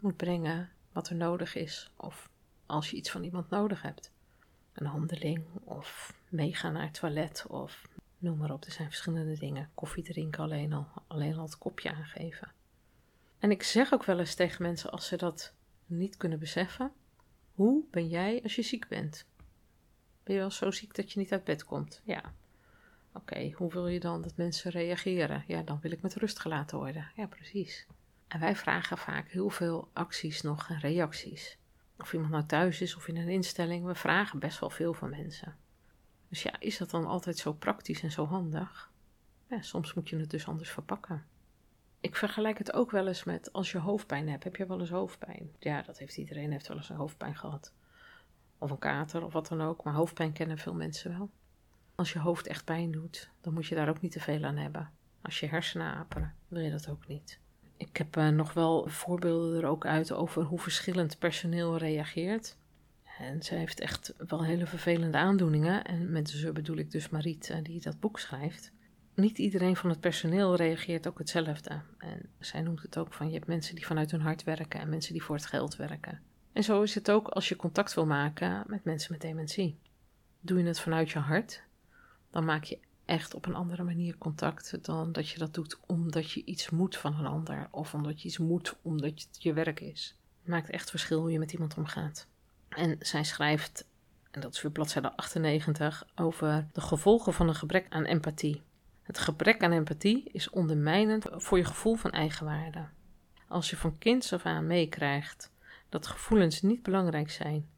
moet 0.00 0.16
brengen 0.16 0.70
wat 0.92 1.08
er 1.08 1.16
nodig 1.16 1.54
is. 1.54 1.90
Of 1.96 2.28
als 2.66 2.90
je 2.90 2.96
iets 2.96 3.10
van 3.10 3.24
iemand 3.24 3.50
nodig 3.50 3.82
hebt. 3.82 4.12
Een 4.72 4.86
handeling 4.86 5.44
of 5.64 6.14
meegaan 6.28 6.72
naar 6.72 6.82
het 6.82 6.94
toilet 6.94 7.44
of 7.48 7.82
noem 8.18 8.38
maar 8.38 8.52
op. 8.52 8.64
Er 8.64 8.72
zijn 8.72 8.88
verschillende 8.88 9.38
dingen. 9.38 9.70
Koffie 9.74 10.02
drinken 10.02 10.42
alleen 10.42 10.72
al, 10.72 10.86
alleen 11.06 11.36
al 11.36 11.42
het 11.42 11.58
kopje 11.58 11.92
aangeven. 11.94 12.52
En 13.38 13.50
ik 13.50 13.62
zeg 13.62 13.92
ook 13.92 14.04
wel 14.04 14.18
eens 14.18 14.34
tegen 14.34 14.62
mensen 14.62 14.90
als 14.90 15.06
ze 15.06 15.16
dat 15.16 15.54
niet 15.86 16.16
kunnen 16.16 16.38
beseffen. 16.38 16.92
Hoe 17.54 17.84
ben 17.90 18.08
jij 18.08 18.42
als 18.42 18.56
je 18.56 18.62
ziek 18.62 18.88
bent? 18.88 19.26
Ben 20.22 20.34
je 20.34 20.40
wel 20.40 20.50
zo 20.50 20.70
ziek 20.70 20.94
dat 20.94 21.12
je 21.12 21.18
niet 21.18 21.32
uit 21.32 21.44
bed 21.44 21.64
komt? 21.64 22.02
Ja. 22.04 22.32
Oké, 23.12 23.50
hoe 23.54 23.72
wil 23.72 23.86
je 23.86 24.00
dan 24.00 24.22
dat 24.22 24.36
mensen 24.36 24.70
reageren? 24.70 25.44
Ja, 25.46 25.62
dan 25.62 25.78
wil 25.80 25.90
ik 25.90 26.02
met 26.02 26.14
rust 26.14 26.38
gelaten 26.38 26.78
worden. 26.78 27.10
Ja, 27.14 27.26
precies. 27.26 27.86
En 28.28 28.40
wij 28.40 28.56
vragen 28.56 28.98
vaak 28.98 29.28
heel 29.28 29.50
veel 29.50 29.90
acties 29.92 30.42
nog 30.42 30.68
en 30.68 30.78
reacties. 30.78 31.58
Of 31.98 32.12
iemand 32.12 32.32
nou 32.32 32.46
thuis 32.46 32.80
is 32.80 32.96
of 32.96 33.08
in 33.08 33.16
een 33.16 33.28
instelling, 33.28 33.84
we 33.84 33.94
vragen 33.94 34.38
best 34.38 34.60
wel 34.60 34.70
veel 34.70 34.94
van 34.94 35.10
mensen. 35.10 35.56
Dus 36.28 36.42
ja, 36.42 36.60
is 36.60 36.78
dat 36.78 36.90
dan 36.90 37.06
altijd 37.06 37.38
zo 37.38 37.52
praktisch 37.52 38.02
en 38.02 38.12
zo 38.12 38.26
handig? 38.26 38.90
Ja, 39.48 39.62
soms 39.62 39.94
moet 39.94 40.08
je 40.08 40.16
het 40.16 40.30
dus 40.30 40.46
anders 40.46 40.70
verpakken. 40.70 41.26
Ik 42.06 42.16
vergelijk 42.16 42.58
het 42.58 42.72
ook 42.72 42.90
wel 42.90 43.06
eens 43.06 43.24
met 43.24 43.52
als 43.52 43.72
je 43.72 43.78
hoofdpijn 43.78 44.28
hebt. 44.28 44.44
Heb 44.44 44.56
je 44.56 44.66
wel 44.66 44.80
eens 44.80 44.90
hoofdpijn? 44.90 45.50
Ja, 45.58 45.82
dat 45.82 45.98
heeft 45.98 46.16
iedereen 46.16 46.52
heeft 46.52 46.68
wel 46.68 46.76
eens 46.76 46.88
een 46.88 46.96
hoofdpijn 46.96 47.36
gehad. 47.36 47.72
Of 48.58 48.70
een 48.70 48.78
kater 48.78 49.24
of 49.24 49.32
wat 49.32 49.48
dan 49.48 49.60
ook. 49.60 49.84
Maar 49.84 49.94
hoofdpijn 49.94 50.32
kennen 50.32 50.58
veel 50.58 50.74
mensen 50.74 51.18
wel. 51.18 51.30
Als 51.94 52.12
je 52.12 52.18
hoofd 52.18 52.46
echt 52.46 52.64
pijn 52.64 52.90
doet, 52.90 53.30
dan 53.40 53.54
moet 53.54 53.66
je 53.66 53.74
daar 53.74 53.88
ook 53.88 54.00
niet 54.00 54.12
te 54.12 54.20
veel 54.20 54.44
aan 54.44 54.56
hebben. 54.56 54.90
Als 55.22 55.40
je 55.40 55.46
hersenen 55.46 55.86
aperen, 55.86 56.34
wil 56.48 56.62
je 56.62 56.70
dat 56.70 56.88
ook 56.88 57.06
niet. 57.06 57.40
Ik 57.76 57.96
heb 57.96 58.16
uh, 58.16 58.28
nog 58.28 58.52
wel 58.52 58.88
voorbeelden 58.88 59.62
er 59.62 59.68
ook 59.68 59.86
uit 59.86 60.12
over 60.12 60.42
hoe 60.42 60.58
verschillend 60.58 61.18
personeel 61.18 61.76
reageert. 61.76 62.56
En 63.18 63.42
ze 63.42 63.54
heeft 63.54 63.80
echt 63.80 64.14
wel 64.28 64.44
hele 64.44 64.66
vervelende 64.66 65.18
aandoeningen. 65.18 65.84
En 65.84 66.12
met 66.12 66.30
ze 66.30 66.52
bedoel 66.52 66.76
ik 66.76 66.90
dus 66.90 67.08
Mariet, 67.08 67.48
uh, 67.48 67.56
die 67.62 67.80
dat 67.80 68.00
boek 68.00 68.18
schrijft. 68.18 68.72
Niet 69.16 69.38
iedereen 69.38 69.76
van 69.76 69.90
het 69.90 70.00
personeel 70.00 70.56
reageert 70.56 71.08
ook 71.08 71.18
hetzelfde. 71.18 71.82
En 71.98 72.28
zij 72.38 72.60
noemt 72.60 72.82
het 72.82 72.98
ook 72.98 73.12
van 73.14 73.26
je 73.26 73.34
hebt 73.34 73.46
mensen 73.46 73.74
die 73.74 73.86
vanuit 73.86 74.10
hun 74.10 74.20
hart 74.20 74.44
werken 74.44 74.80
en 74.80 74.88
mensen 74.88 75.12
die 75.12 75.22
voor 75.22 75.36
het 75.36 75.46
geld 75.46 75.76
werken. 75.76 76.22
En 76.52 76.64
zo 76.64 76.82
is 76.82 76.94
het 76.94 77.10
ook 77.10 77.28
als 77.28 77.48
je 77.48 77.56
contact 77.56 77.94
wil 77.94 78.06
maken 78.06 78.64
met 78.66 78.84
mensen 78.84 79.12
met 79.12 79.20
dementie. 79.20 79.78
Doe 80.40 80.58
je 80.58 80.64
het 80.64 80.80
vanuit 80.80 81.10
je 81.10 81.18
hart, 81.18 81.62
dan 82.30 82.44
maak 82.44 82.64
je 82.64 82.78
echt 83.04 83.34
op 83.34 83.46
een 83.46 83.54
andere 83.54 83.82
manier 83.82 84.18
contact 84.18 84.84
dan 84.84 85.12
dat 85.12 85.28
je 85.28 85.38
dat 85.38 85.54
doet 85.54 85.78
omdat 85.86 86.30
je 86.30 86.44
iets 86.44 86.70
moet 86.70 86.96
van 86.96 87.18
een 87.18 87.26
ander 87.26 87.68
of 87.70 87.94
omdat 87.94 88.22
je 88.22 88.28
iets 88.28 88.38
moet 88.38 88.76
omdat 88.82 89.10
het 89.10 89.28
je 89.38 89.52
werk 89.52 89.80
is. 89.80 90.16
Het 90.40 90.48
maakt 90.48 90.70
echt 90.70 90.90
verschil 90.90 91.20
hoe 91.20 91.32
je 91.32 91.38
met 91.38 91.52
iemand 91.52 91.76
omgaat. 91.76 92.26
En 92.68 92.96
zij 93.00 93.24
schrijft, 93.24 93.86
en 94.30 94.40
dat 94.40 94.54
is 94.54 94.62
weer 94.62 94.72
bladzijde 94.72 95.16
98, 95.16 96.08
over 96.14 96.68
de 96.72 96.80
gevolgen 96.80 97.32
van 97.32 97.48
een 97.48 97.54
gebrek 97.54 97.86
aan 97.88 98.04
empathie. 98.04 98.62
Het 99.06 99.18
gebrek 99.18 99.62
aan 99.62 99.72
empathie 99.72 100.30
is 100.32 100.50
ondermijnend 100.50 101.26
voor 101.30 101.58
je 101.58 101.64
gevoel 101.64 101.94
van 101.94 102.10
eigenwaarde. 102.10 102.88
Als 103.48 103.70
je 103.70 103.76
van 103.76 103.98
kinds 103.98 104.32
af 104.32 104.44
aan 104.44 104.66
meekrijgt 104.66 105.52
dat 105.88 106.06
gevoelens 106.06 106.62
niet 106.62 106.82
belangrijk 106.82 107.30
zijn, 107.30 107.68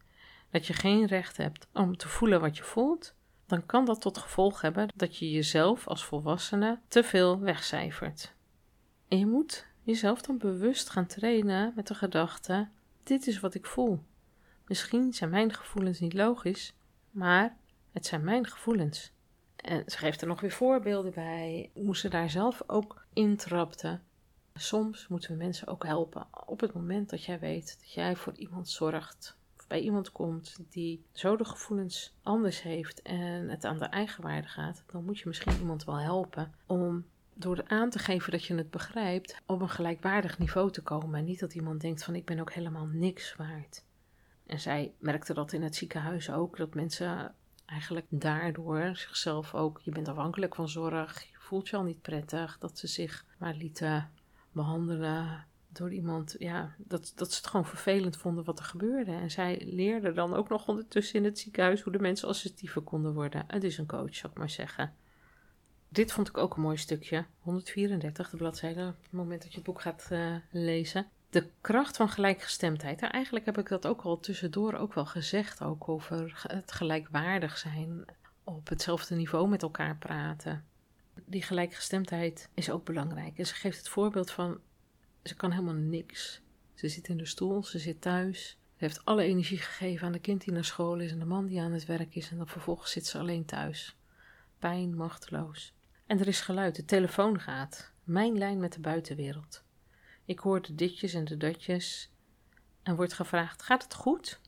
dat 0.51 0.67
je 0.67 0.73
geen 0.73 1.05
recht 1.05 1.37
hebt 1.37 1.67
om 1.73 1.97
te 1.97 2.07
voelen 2.07 2.41
wat 2.41 2.57
je 2.57 2.63
voelt, 2.63 3.13
dan 3.45 3.65
kan 3.65 3.85
dat 3.85 4.01
tot 4.01 4.17
gevolg 4.17 4.61
hebben 4.61 4.87
dat 4.95 5.17
je 5.17 5.31
jezelf 5.31 5.87
als 5.87 6.05
volwassene 6.05 6.79
te 6.87 7.03
veel 7.03 7.39
wegcijfert. 7.39 8.33
En 9.07 9.19
je 9.19 9.25
moet 9.25 9.67
jezelf 9.83 10.21
dan 10.21 10.37
bewust 10.37 10.89
gaan 10.89 11.07
trainen 11.07 11.73
met 11.75 11.87
de 11.87 11.95
gedachte: 11.95 12.67
dit 13.03 13.27
is 13.27 13.39
wat 13.39 13.53
ik 13.53 13.65
voel. 13.65 14.03
Misschien 14.67 15.13
zijn 15.13 15.29
mijn 15.29 15.53
gevoelens 15.53 15.99
niet 15.99 16.13
logisch, 16.13 16.73
maar 17.11 17.57
het 17.91 18.05
zijn 18.05 18.23
mijn 18.23 18.47
gevoelens. 18.47 19.11
En 19.61 19.83
ze 19.85 19.97
geeft 19.97 20.21
er 20.21 20.27
nog 20.27 20.41
weer 20.41 20.51
voorbeelden 20.51 21.13
bij 21.13 21.71
hoe 21.73 21.97
ze 21.97 22.09
daar 22.09 22.29
zelf 22.29 22.61
ook 22.67 23.05
intrapte. 23.13 23.99
Soms 24.53 25.07
moeten 25.07 25.31
we 25.31 25.37
mensen 25.37 25.67
ook 25.67 25.85
helpen. 25.85 26.27
Op 26.45 26.59
het 26.59 26.73
moment 26.73 27.09
dat 27.09 27.23
jij 27.23 27.39
weet 27.39 27.77
dat 27.79 27.93
jij 27.93 28.15
voor 28.15 28.33
iemand 28.35 28.69
zorgt, 28.69 29.37
of 29.57 29.67
bij 29.67 29.79
iemand 29.79 30.11
komt 30.11 30.57
die 30.69 31.05
zo 31.11 31.35
de 31.35 31.45
gevoelens 31.45 32.15
anders 32.23 32.61
heeft 32.61 33.01
en 33.01 33.49
het 33.49 33.65
aan 33.65 33.79
de 33.79 33.85
eigenwaarde 33.85 34.47
gaat, 34.47 34.83
dan 34.85 35.05
moet 35.05 35.19
je 35.19 35.27
misschien 35.27 35.59
iemand 35.59 35.83
wel 35.83 35.99
helpen 35.99 36.53
om 36.65 37.05
door 37.33 37.63
aan 37.67 37.89
te 37.89 37.99
geven 37.99 38.31
dat 38.31 38.43
je 38.43 38.55
het 38.55 38.69
begrijpt, 38.69 39.41
op 39.45 39.61
een 39.61 39.69
gelijkwaardig 39.69 40.39
niveau 40.39 40.71
te 40.71 40.81
komen. 40.81 41.19
En 41.19 41.25
niet 41.25 41.39
dat 41.39 41.53
iemand 41.53 41.81
denkt 41.81 42.03
van 42.03 42.15
ik 42.15 42.25
ben 42.25 42.39
ook 42.39 42.53
helemaal 42.53 42.85
niks 42.85 43.35
waard. 43.35 43.83
En 44.45 44.59
zij 44.59 44.93
merkte 44.99 45.33
dat 45.33 45.53
in 45.53 45.61
het 45.61 45.75
ziekenhuis 45.75 46.31
ook, 46.31 46.57
dat 46.57 46.73
mensen 46.73 47.35
eigenlijk 47.69 48.05
daardoor 48.09 48.95
zichzelf 48.95 49.53
ook, 49.53 49.79
je 49.83 49.91
bent 49.91 50.07
afhankelijk 50.07 50.55
van 50.55 50.69
zorg, 50.69 51.21
je 51.21 51.37
voelt 51.37 51.69
je 51.69 51.75
al 51.75 51.83
niet 51.83 52.01
prettig, 52.01 52.57
dat 52.57 52.77
ze 52.77 52.87
zich 52.87 53.25
maar 53.37 53.53
lieten 53.53 54.11
behandelen 54.51 55.45
door 55.67 55.93
iemand, 55.93 56.35
ja, 56.39 56.75
dat, 56.77 57.11
dat 57.15 57.31
ze 57.31 57.37
het 57.37 57.47
gewoon 57.47 57.65
vervelend 57.65 58.17
vonden 58.17 58.43
wat 58.43 58.59
er 58.59 58.65
gebeurde. 58.65 59.11
En 59.11 59.31
zij 59.31 59.61
leerde 59.65 60.11
dan 60.11 60.33
ook 60.33 60.49
nog 60.49 60.67
ondertussen 60.67 61.19
in 61.19 61.25
het 61.25 61.39
ziekenhuis 61.39 61.81
hoe 61.81 61.91
de 61.91 61.99
mensen 61.99 62.27
assertiever 62.27 62.81
konden 62.81 63.13
worden. 63.13 63.43
Het 63.47 63.63
is 63.63 63.77
een 63.77 63.87
coach, 63.87 64.15
zou 64.15 64.31
ik 64.31 64.39
maar 64.39 64.49
zeggen. 64.49 64.93
Dit 65.89 66.11
vond 66.11 66.27
ik 66.27 66.37
ook 66.37 66.55
een 66.55 66.61
mooi 66.61 66.77
stukje, 66.77 67.25
134, 67.39 68.29
de 68.29 68.37
bladzijde, 68.37 68.87
op 68.87 69.03
het 69.03 69.11
moment 69.11 69.41
dat 69.41 69.49
je 69.51 69.57
het 69.57 69.65
boek 69.65 69.81
gaat 69.81 70.09
uh, 70.11 70.35
lezen 70.51 71.07
de 71.29 71.49
kracht 71.61 71.97
van 71.97 72.09
gelijkgestemdheid. 72.09 73.01
eigenlijk 73.01 73.45
heb 73.45 73.57
ik 73.57 73.69
dat 73.69 73.87
ook 73.87 74.01
al 74.01 74.19
tussendoor 74.19 74.73
ook 74.73 74.93
wel 74.93 75.05
gezegd, 75.05 75.61
ook 75.61 75.89
over 75.89 76.41
het 76.47 76.71
gelijkwaardig 76.71 77.57
zijn, 77.57 78.05
op 78.43 78.69
hetzelfde 78.69 79.15
niveau 79.15 79.47
met 79.49 79.61
elkaar 79.61 79.97
praten. 79.97 80.65
Die 81.25 81.41
gelijkgestemdheid 81.41 82.49
is 82.53 82.69
ook 82.69 82.85
belangrijk. 82.85 83.37
En 83.37 83.45
ze 83.45 83.55
geeft 83.55 83.77
het 83.77 83.89
voorbeeld 83.89 84.31
van, 84.31 84.59
ze 85.23 85.35
kan 85.35 85.51
helemaal 85.51 85.73
niks. 85.73 86.41
Ze 86.73 86.87
zit 86.87 87.07
in 87.07 87.17
de 87.17 87.25
stoel, 87.25 87.63
ze 87.63 87.79
zit 87.79 88.01
thuis. 88.01 88.49
Ze 88.49 88.85
heeft 88.85 89.05
alle 89.05 89.23
energie 89.23 89.57
gegeven 89.57 90.05
aan 90.05 90.13
de 90.13 90.19
kind 90.19 90.43
die 90.43 90.53
naar 90.53 90.65
school 90.65 90.99
is 90.99 91.11
en 91.11 91.19
de 91.19 91.25
man 91.25 91.45
die 91.45 91.61
aan 91.61 91.71
het 91.71 91.85
werk 91.85 92.15
is. 92.15 92.31
En 92.31 92.37
dan 92.37 92.47
vervolgens 92.47 92.91
zit 92.91 93.05
ze 93.05 93.17
alleen 93.17 93.45
thuis. 93.45 93.97
Pijn, 94.59 94.95
machteloos. 94.95 95.73
En 96.05 96.19
er 96.19 96.27
is 96.27 96.41
geluid, 96.41 96.75
de 96.75 96.85
telefoon 96.85 97.39
gaat. 97.39 97.91
Mijn 98.03 98.37
lijn 98.37 98.59
met 98.59 98.73
de 98.73 98.79
buitenwereld. 98.79 99.63
Ik 100.29 100.39
hoor 100.39 100.61
de 100.61 100.75
ditjes 100.75 101.13
en 101.13 101.25
de 101.25 101.37
datjes 101.37 102.11
en 102.83 102.95
wordt 102.95 103.13
gevraagd: 103.13 103.61
Gaat 103.61 103.83
het 103.83 103.93
goed? 103.93 104.39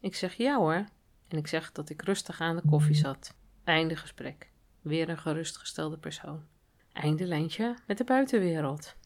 Ik 0.00 0.14
zeg 0.14 0.34
ja 0.34 0.56
hoor. 0.56 0.84
En 1.28 1.38
ik 1.38 1.46
zeg 1.46 1.72
dat 1.72 1.90
ik 1.90 2.02
rustig 2.02 2.40
aan 2.40 2.56
de 2.56 2.62
koffie 2.68 2.94
zat. 2.94 3.34
Einde 3.64 3.96
gesprek. 3.96 4.50
Weer 4.80 5.08
een 5.08 5.18
gerustgestelde 5.18 5.98
persoon. 5.98 6.44
Einde 6.92 7.26
lijntje 7.26 7.76
met 7.86 7.98
de 7.98 8.04
buitenwereld. 8.04 8.96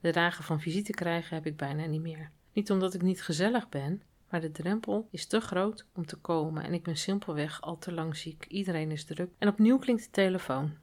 De 0.00 0.10
dagen 0.10 0.44
van 0.44 0.60
visite 0.60 0.92
krijgen 0.92 1.34
heb 1.36 1.46
ik 1.46 1.56
bijna 1.56 1.86
niet 1.86 2.02
meer. 2.02 2.30
Niet 2.52 2.70
omdat 2.70 2.94
ik 2.94 3.02
niet 3.02 3.22
gezellig 3.22 3.68
ben, 3.68 4.02
maar 4.30 4.40
de 4.40 4.50
drempel 4.50 5.08
is 5.10 5.26
te 5.26 5.40
groot 5.40 5.86
om 5.92 6.06
te 6.06 6.16
komen 6.16 6.64
en 6.64 6.74
ik 6.74 6.82
ben 6.82 6.96
simpelweg 6.96 7.60
al 7.60 7.78
te 7.78 7.92
lang 7.92 8.16
ziek. 8.16 8.46
Iedereen 8.48 8.90
is 8.90 9.04
druk. 9.04 9.30
En 9.38 9.48
opnieuw 9.48 9.78
klinkt 9.78 10.04
de 10.04 10.10
telefoon. 10.10 10.76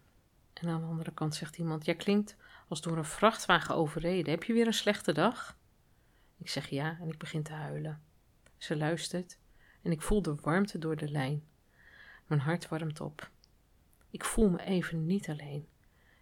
En 0.53 0.69
aan 0.69 0.81
de 0.81 0.87
andere 0.87 1.13
kant 1.13 1.35
zegt 1.35 1.57
iemand: 1.57 1.85
Jij 1.85 1.95
klinkt 1.95 2.35
als 2.71 2.81
door 2.81 2.97
een 2.97 3.05
vrachtwagen 3.05 3.75
overreden. 3.75 4.31
Heb 4.31 4.43
je 4.43 4.53
weer 4.53 4.67
een 4.67 4.73
slechte 4.73 5.11
dag? 5.13 5.57
Ik 6.37 6.49
zeg 6.49 6.69
ja 6.69 6.97
en 7.01 7.07
ik 7.07 7.17
begin 7.17 7.43
te 7.43 7.53
huilen. 7.53 8.03
Ze 8.57 8.77
luistert 8.77 9.37
en 9.81 9.91
ik 9.91 10.01
voel 10.01 10.21
de 10.21 10.35
warmte 10.35 10.77
door 10.77 10.95
de 10.95 11.11
lijn. 11.11 11.43
Mijn 12.25 12.41
hart 12.41 12.67
warmt 12.67 13.01
op. 13.01 13.29
Ik 14.09 14.25
voel 14.25 14.49
me 14.49 14.63
even 14.63 15.05
niet 15.05 15.29
alleen. 15.29 15.67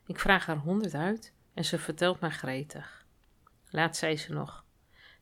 Ik 0.05 0.19
vraag 0.19 0.45
haar 0.45 0.57
honderd 0.57 0.93
uit 0.93 1.33
en 1.53 1.65
ze 1.65 1.79
vertelt 1.79 2.19
mij 2.19 2.31
gretig. 2.31 3.05
Laat 3.69 3.97
zei 3.97 4.17
ze 4.17 4.33
nog: 4.33 4.65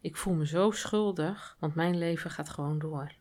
Ik 0.01 0.15
voel 0.15 0.33
me 0.33 0.47
zo 0.47 0.71
schuldig, 0.71 1.57
want 1.59 1.75
mijn 1.75 1.97
leven 1.97 2.31
gaat 2.31 2.49
gewoon 2.49 2.79
door. 2.79 3.11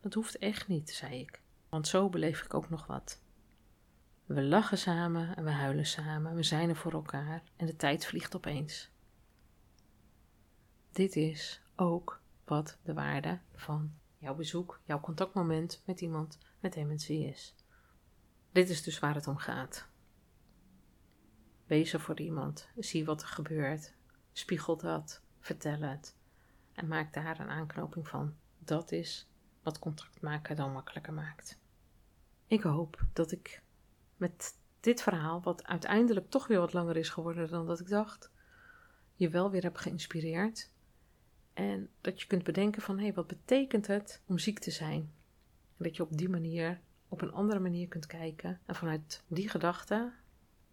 Dat 0.00 0.14
hoeft 0.14 0.38
echt 0.38 0.68
niet, 0.68 0.90
zei 0.90 1.20
ik, 1.20 1.40
want 1.68 1.88
zo 1.88 2.08
beleef 2.08 2.42
ik 2.42 2.54
ook 2.54 2.70
nog 2.70 2.86
wat. 2.86 3.22
We 4.26 4.42
lachen 4.42 4.78
samen 4.78 5.36
en 5.36 5.44
we 5.44 5.50
huilen 5.50 5.86
samen. 5.86 6.34
We 6.34 6.42
zijn 6.42 6.68
er 6.68 6.76
voor 6.76 6.92
elkaar 6.92 7.42
en 7.56 7.66
de 7.66 7.76
tijd 7.76 8.06
vliegt 8.06 8.36
opeens. 8.36 8.90
Dit 10.92 11.16
is 11.16 11.62
ook 11.76 12.20
wat 12.44 12.78
de 12.82 12.94
waarde 12.94 13.38
van 13.54 13.94
jouw 14.18 14.34
bezoek, 14.34 14.80
jouw 14.84 15.00
contactmoment 15.00 15.82
met 15.86 16.00
iemand 16.00 16.38
met 16.60 16.72
dementie 16.72 17.26
is. 17.26 17.54
Dit 18.52 18.68
is 18.68 18.82
dus 18.82 18.98
waar 18.98 19.14
het 19.14 19.26
om 19.26 19.36
gaat. 19.36 19.88
Wees 21.66 21.92
er 21.92 22.00
voor 22.00 22.20
iemand, 22.20 22.68
zie 22.76 23.04
wat 23.04 23.22
er 23.22 23.28
gebeurt, 23.28 23.94
spiegel 24.32 24.76
dat, 24.76 25.22
vertel 25.40 25.80
het. 25.80 26.16
En 26.72 26.88
maak 26.88 27.12
daar 27.12 27.40
een 27.40 27.48
aanknoping 27.48 28.08
van. 28.08 28.34
Dat 28.58 28.92
is 28.92 29.28
wat 29.62 29.78
contact 29.78 30.20
maken 30.20 30.56
dan 30.56 30.72
makkelijker 30.72 31.12
maakt. 31.12 31.58
Ik 32.46 32.62
hoop 32.62 33.04
dat 33.12 33.32
ik 33.32 33.62
met 34.24 34.58
dit 34.80 35.02
verhaal, 35.02 35.42
wat 35.42 35.64
uiteindelijk 35.64 36.30
toch 36.30 36.46
weer 36.46 36.58
wat 36.58 36.72
langer 36.72 36.96
is 36.96 37.08
geworden 37.08 37.50
dan 37.50 37.66
dat 37.66 37.80
ik 37.80 37.88
dacht, 37.88 38.30
je 39.14 39.28
wel 39.28 39.50
weer 39.50 39.62
heb 39.62 39.76
geïnspireerd. 39.76 40.70
En 41.52 41.88
dat 42.00 42.20
je 42.20 42.26
kunt 42.26 42.44
bedenken 42.44 42.82
van, 42.82 42.96
hé, 42.96 43.04
hey, 43.04 43.14
wat 43.14 43.26
betekent 43.26 43.86
het 43.86 44.22
om 44.26 44.38
ziek 44.38 44.58
te 44.58 44.70
zijn? 44.70 45.12
En 45.76 45.84
dat 45.84 45.96
je 45.96 46.02
op 46.02 46.16
die 46.16 46.28
manier, 46.28 46.80
op 47.08 47.20
een 47.20 47.32
andere 47.32 47.60
manier 47.60 47.88
kunt 47.88 48.06
kijken. 48.06 48.60
En 48.66 48.74
vanuit 48.74 49.22
die 49.26 49.48
gedachte, 49.48 50.12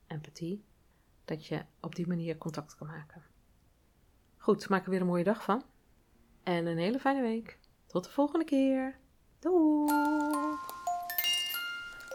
empathie, 0.08 0.64
dat 1.26 1.46
je 1.46 1.66
op 1.80 1.96
die 1.96 2.08
manier 2.08 2.38
contact 2.38 2.76
kan 2.76 2.88
maken. 2.88 3.24
Goed, 4.38 4.70
maak 4.70 4.84
er 4.84 4.90
weer 4.90 5.02
een 5.02 5.08
mooie 5.08 5.24
dag 5.24 5.44
van. 5.44 5.64
En 6.44 6.66
een 6.66 6.78
hele 6.78 7.00
fijne 7.00 7.22
week. 7.22 7.60
Tot 7.86 8.04
de 8.04 8.10
volgende 8.10 8.46
keer. 8.46 9.00
Doei! 9.40 10.21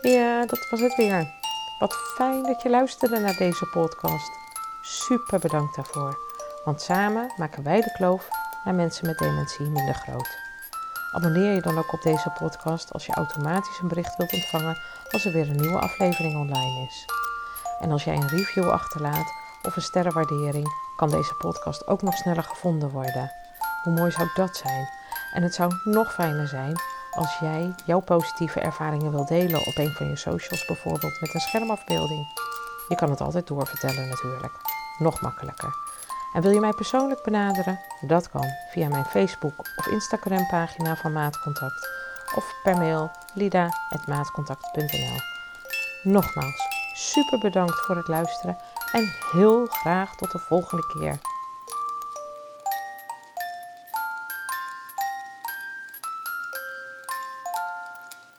Ja, 0.06 0.46
dat 0.46 0.68
was 0.70 0.80
het 0.80 0.94
weer. 0.94 1.34
Wat 1.78 1.94
fijn 1.94 2.42
dat 2.42 2.62
je 2.62 2.70
luisterde 2.70 3.18
naar 3.18 3.36
deze 3.36 3.66
podcast. 3.66 4.30
Super 4.82 5.38
bedankt 5.38 5.76
daarvoor. 5.76 6.18
Want 6.64 6.82
samen 6.82 7.32
maken 7.36 7.62
wij 7.62 7.80
de 7.80 7.92
kloof 7.92 8.28
naar 8.64 8.74
mensen 8.74 9.06
met 9.06 9.18
dementie 9.18 9.66
minder 9.66 9.94
groot. 9.94 10.38
Abonneer 11.12 11.54
je 11.54 11.60
dan 11.60 11.78
ook 11.78 11.92
op 11.92 12.02
deze 12.02 12.30
podcast 12.38 12.92
als 12.92 13.06
je 13.06 13.12
automatisch 13.12 13.78
een 13.78 13.88
bericht 13.88 14.16
wilt 14.16 14.32
ontvangen 14.32 14.78
als 15.10 15.24
er 15.24 15.32
weer 15.32 15.48
een 15.48 15.60
nieuwe 15.60 15.80
aflevering 15.80 16.34
online 16.34 16.86
is. 16.86 17.04
En 17.80 17.90
als 17.90 18.04
jij 18.04 18.14
een 18.14 18.28
review 18.28 18.70
achterlaat 18.70 19.32
of 19.62 19.76
een 19.76 19.82
sterrenwaardering, 19.82 20.68
kan 20.96 21.10
deze 21.10 21.34
podcast 21.34 21.86
ook 21.86 22.02
nog 22.02 22.14
sneller 22.14 22.44
gevonden 22.44 22.90
worden. 22.90 23.32
Hoe 23.82 23.92
mooi 23.92 24.10
zou 24.10 24.28
dat 24.34 24.56
zijn? 24.56 24.88
En 25.34 25.42
het 25.42 25.54
zou 25.54 25.72
nog 25.84 26.12
fijner 26.14 26.48
zijn 26.48 26.80
als 27.16 27.38
jij 27.38 27.74
jouw 27.84 28.00
positieve 28.00 28.60
ervaringen 28.60 29.10
wil 29.10 29.24
delen 29.24 29.66
op 29.66 29.76
een 29.76 29.92
van 29.92 30.06
je 30.06 30.16
socials, 30.16 30.66
bijvoorbeeld 30.66 31.20
met 31.20 31.34
een 31.34 31.40
schermafbeelding. 31.40 32.26
Je 32.88 32.94
kan 32.94 33.10
het 33.10 33.20
altijd 33.20 33.46
doorvertellen 33.46 34.08
natuurlijk. 34.08 34.52
Nog 34.98 35.20
makkelijker. 35.20 35.74
En 36.32 36.42
wil 36.42 36.50
je 36.50 36.60
mij 36.60 36.72
persoonlijk 36.72 37.22
benaderen? 37.22 37.80
Dat 38.00 38.30
kan 38.30 38.44
via 38.70 38.88
mijn 38.88 39.04
Facebook 39.04 39.58
of 39.76 39.86
Instagram 39.86 40.46
pagina 40.46 40.96
van 40.96 41.12
Maatcontact 41.12 41.88
of 42.34 42.54
per 42.62 42.76
mail 42.76 43.10
lida.maatcontact.nl 43.34 45.20
Nogmaals, 46.02 46.60
super 46.94 47.38
bedankt 47.38 47.80
voor 47.80 47.96
het 47.96 48.08
luisteren 48.08 48.58
en 48.92 49.14
heel 49.32 49.66
graag 49.66 50.16
tot 50.16 50.32
de 50.32 50.38
volgende 50.38 50.86
keer. 50.86 51.18